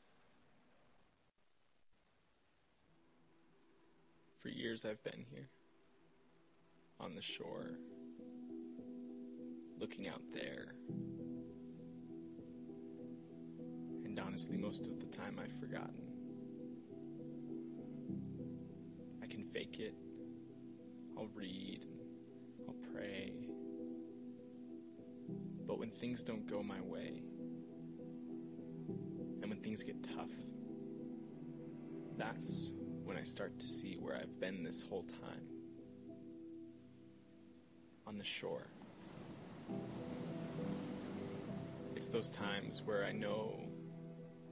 For 4.39 4.49
years 4.49 4.85
I've 4.85 5.05
been 5.05 5.25
here 5.31 5.49
on 6.99 7.15
the 7.15 7.23
shore, 7.23 7.71
looking 9.79 10.09
out 10.09 10.23
there. 10.33 10.75
And 14.13 14.21
honestly, 14.21 14.59
most 14.59 14.89
of 14.89 15.01
the 15.01 15.07
time 15.07 15.41
I've 15.43 15.59
forgotten. 15.59 16.03
I 19.23 19.27
can 19.27 19.43
fake 19.43 19.79
it. 19.81 19.95
I'll 21.17 21.31
read. 21.35 21.87
I'll 22.69 22.77
pray. 22.93 23.33
But 25.67 25.79
when 25.79 25.89
things 25.89 26.23
don't 26.23 26.47
go 26.47 26.63
my 26.63 26.83
way, 26.83 27.23
and 29.41 29.49
when 29.49 29.61
things 29.63 29.83
get 29.83 29.97
tough, 30.03 30.35
that's 32.19 32.71
when 33.05 33.17
I 33.17 33.23
start 33.23 33.59
to 33.61 33.67
see 33.67 33.95
where 33.99 34.15
I've 34.15 34.39
been 34.39 34.63
this 34.63 34.83
whole 34.83 35.05
time 35.05 35.47
on 38.07 38.19
the 38.19 38.25
shore. 38.25 38.67
It's 41.97 42.09
those 42.09 42.31
times 42.31 42.83
where 42.85 43.07
I 43.07 43.13
know 43.13 43.72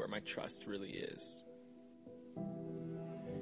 where 0.01 0.09
my 0.09 0.21
trust 0.21 0.67
really 0.67 0.89
is. 0.89 1.45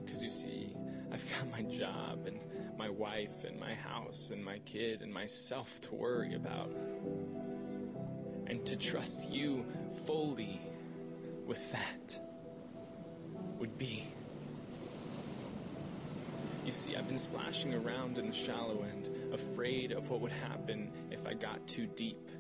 Because 0.05 0.25
you 0.25 0.29
see, 0.29 0.75
I've 1.12 1.25
got 1.38 1.53
my 1.53 1.62
job 1.62 2.27
and 2.27 2.40
my 2.77 2.90
wife 2.90 3.44
and 3.44 3.61
my 3.61 3.75
house 3.75 4.31
and 4.33 4.44
my 4.44 4.59
kid 4.66 5.01
and 5.01 5.14
myself 5.14 5.81
to 5.83 5.94
worry 5.94 6.35
about. 6.35 6.73
And 8.49 8.66
to 8.66 8.77
trust 8.77 9.31
you 9.31 9.66
fully 10.05 10.61
with 11.47 11.71
that 11.71 12.21
would 13.61 13.79
be. 13.79 14.09
You 16.64 16.73
see, 16.73 16.97
I've 16.97 17.07
been 17.07 17.18
splashing 17.18 17.73
around 17.73 18.18
in 18.18 18.27
the 18.27 18.35
shallow 18.35 18.83
end, 18.83 19.09
afraid 19.33 19.92
of 19.92 20.11
what 20.11 20.21
would 20.23 20.33
happen 20.33 20.90
if 21.12 21.25
I 21.25 21.35
got 21.35 21.68
too 21.68 21.87
deep, 21.87 22.31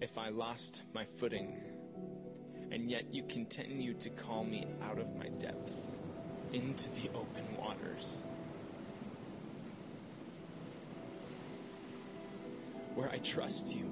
if 0.00 0.18
I 0.18 0.30
lost 0.30 0.82
my 0.94 1.04
footing. 1.04 1.77
And 2.70 2.90
yet 2.90 3.12
you 3.12 3.22
continue 3.24 3.94
to 3.94 4.10
call 4.10 4.44
me 4.44 4.66
out 4.82 4.98
of 4.98 5.14
my 5.16 5.28
depth, 5.28 6.00
into 6.52 6.90
the 6.90 7.08
open 7.14 7.44
waters. 7.58 8.24
Where 12.94 13.10
I 13.10 13.18
trust 13.18 13.74
you, 13.74 13.84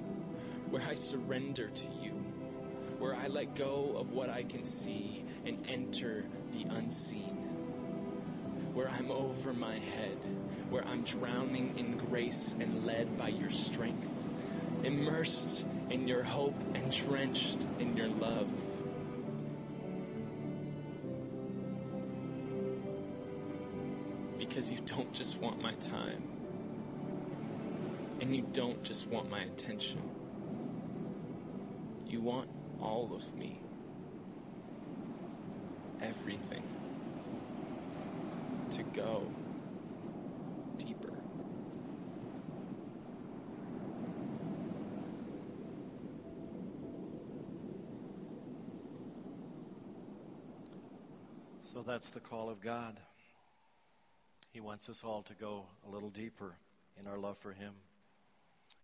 where 0.69 0.83
I 0.83 0.93
surrender 0.93 1.69
to 1.69 1.87
you, 2.01 2.11
where 2.99 3.15
I 3.15 3.27
let 3.27 3.55
go 3.55 3.95
of 3.97 4.11
what 4.11 4.29
I 4.29 4.43
can 4.43 4.63
see 4.63 5.23
and 5.45 5.65
enter 5.69 6.25
the 6.51 6.63
unseen 6.69 7.47
where 8.77 8.89
I'm 8.89 9.09
over 9.09 9.53
my 9.53 9.73
head, 9.73 10.19
where 10.69 10.85
I'm 10.85 11.01
drowning 11.01 11.79
in 11.79 11.97
grace 11.97 12.55
and 12.59 12.85
led 12.85 13.17
by 13.17 13.29
your 13.29 13.49
strength, 13.49 14.07
immersed 14.83 15.65
in 15.89 16.07
your 16.07 16.23
hope 16.23 16.61
entrenched 16.75 17.65
in 17.79 17.95
your 17.95 18.07
love. 18.09 18.51
Because 24.37 24.71
you 24.71 24.79
don't 24.85 25.13
just 25.13 25.41
want 25.41 25.61
my 25.61 25.73
time, 25.73 26.23
and 28.21 28.35
you 28.35 28.43
don't 28.53 28.83
just 28.83 29.07
want 29.09 29.29
my 29.29 29.41
attention, 29.41 30.01
you 32.07 32.21
want 32.21 32.49
all 32.81 33.09
of 33.13 33.35
me, 33.35 33.59
everything 36.01 36.63
to 38.71 38.83
go 38.83 39.31
deeper. 40.77 41.16
So 51.77 51.83
that's 51.83 52.09
the 52.09 52.19
call 52.19 52.49
of 52.49 52.59
God. 52.59 52.99
He 54.51 54.59
wants 54.59 54.89
us 54.89 55.03
all 55.03 55.21
to 55.21 55.35
go 55.35 55.65
a 55.87 55.91
little 55.93 56.09
deeper 56.09 56.55
in 56.99 57.05
our 57.05 57.19
love 57.19 57.37
for 57.37 57.51
Him. 57.51 57.73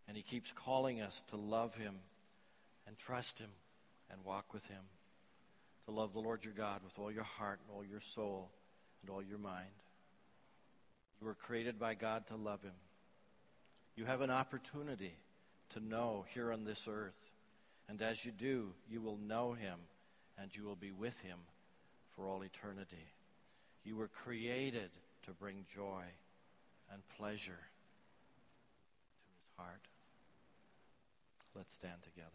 And 0.08 0.16
He 0.16 0.22
keeps 0.22 0.52
calling 0.52 1.02
us 1.02 1.24
to 1.30 1.36
love 1.36 1.74
Him 1.74 1.96
and 2.86 2.96
trust 2.96 3.40
Him 3.40 3.50
and 4.12 4.24
walk 4.24 4.54
with 4.54 4.68
Him. 4.68 4.84
To 5.88 5.92
love 5.92 6.14
the 6.14 6.20
Lord 6.20 6.46
your 6.46 6.54
God 6.54 6.82
with 6.84 7.00
all 7.00 7.12
your 7.12 7.24
heart 7.24 7.62
and 7.66 7.76
all 7.76 7.84
your 7.84 8.00
soul 8.00 8.52
and 9.02 9.10
all 9.10 9.24
your 9.24 9.40
mind. 9.40 9.74
You 11.20 11.26
were 11.26 11.34
created 11.34 11.80
by 11.80 11.96
God 11.96 12.28
to 12.28 12.36
love 12.36 12.62
Him. 12.62 12.76
You 13.96 14.06
have 14.06 14.22
an 14.22 14.30
opportunity 14.30 15.18
to 15.72 15.80
know 15.80 16.26
here 16.32 16.54
on 16.54 16.64
this 16.64 16.88
earth. 16.88 17.34
And 17.90 18.00
as 18.04 18.24
you 18.24 18.32
do, 18.32 18.68
you 18.88 19.02
will 19.02 19.18
know 19.18 19.54
Him 19.54 19.80
and 20.38 20.56
you 20.56 20.64
will 20.64 20.76
be 20.76 20.92
with 20.92 21.18
Him 21.22 21.40
for 22.16 22.28
all 22.28 22.44
eternity. 22.44 23.08
You 23.84 23.96
were 23.96 24.08
created 24.08 24.92
to 25.26 25.32
bring 25.32 25.66
joy 25.74 26.04
and 26.92 27.02
pleasure 27.18 27.52
to 27.52 29.30
His 29.42 29.58
heart. 29.58 29.82
Let's 31.56 31.74
stand 31.74 32.02
together. 32.04 32.30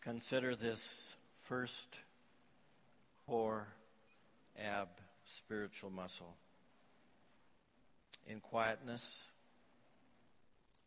Consider 0.00 0.56
this 0.56 1.14
first 1.42 2.00
core 3.26 3.68
ab 4.58 4.88
spiritual 5.26 5.90
muscle. 5.90 6.34
In 8.28 8.40
quietness, 8.40 9.24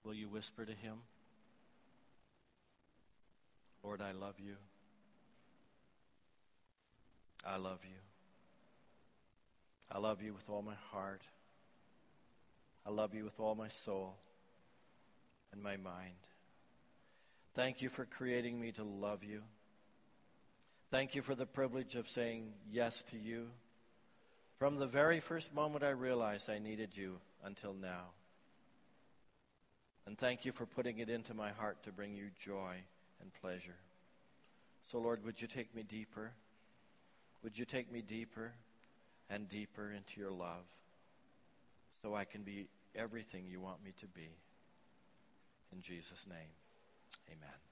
will 0.04 0.14
you 0.14 0.30
whisper 0.30 0.64
to 0.64 0.74
him, 0.74 0.98
Lord, 3.84 4.00
I 4.00 4.12
love 4.12 4.36
you. 4.38 4.58
I 7.44 7.58
love 7.58 7.80
you. 7.84 7.98
I 9.92 9.98
love 9.98 10.22
you 10.22 10.34
with 10.34 10.52
all 10.52 10.62
my 10.62 10.76
heart. 10.92 11.24
I 12.86 12.92
love 12.92 13.16
you 13.16 13.24
with 13.24 13.40
all 13.40 13.56
my 13.56 13.70
soul 13.70 14.16
and 15.52 15.64
my 15.64 15.78
mind. 15.78 16.14
Thank 17.56 17.82
you 17.82 17.90
for 17.90 18.06
creating 18.06 18.62
me 18.62 18.72
to 18.74 18.84
love 18.84 19.24
you. 19.24 19.42
Thank 20.92 21.16
you 21.16 21.24
for 21.24 21.34
the 21.34 21.48
privilege 21.48 21.96
of 21.96 22.08
saying 22.08 22.54
yes 22.72 23.02
to 23.10 23.18
you. 23.18 23.48
From 24.60 24.78
the 24.78 24.88
very 24.88 25.20
first 25.20 25.56
moment 25.56 25.84
I 25.84 25.90
realized 25.90 26.48
I 26.48 26.60
needed 26.60 26.96
you 26.96 27.18
until 27.44 27.74
now. 27.74 28.12
And 30.06 30.18
thank 30.18 30.46
you 30.46 30.52
for 30.52 30.66
putting 30.66 31.00
it 31.00 31.10
into 31.10 31.34
my 31.34 31.52
heart 31.52 31.84
to 31.84 31.92
bring 31.92 32.16
you 32.16 32.30
joy 32.38 32.76
and 33.22 33.32
pleasure. 33.42 33.78
So, 34.88 34.98
Lord, 34.98 35.24
would 35.24 35.42
you 35.42 35.48
take 35.48 35.74
me 35.76 35.84
deeper? 35.84 36.32
Would 37.44 37.58
you 37.58 37.66
take 37.66 37.92
me 37.92 38.02
deeper 38.02 38.52
and 39.30 39.48
deeper 39.48 39.92
into 39.92 40.20
your 40.20 40.32
love 40.32 40.66
so 42.02 42.16
I 42.16 42.26
can 42.26 42.42
be 42.42 42.68
everything 42.96 43.46
you 43.48 43.60
want 43.60 43.84
me 43.84 43.94
to 44.00 44.08
be? 44.08 44.30
In 45.72 45.82
Jesus' 45.82 46.28
name. 46.28 46.52
Amen. 47.30 47.71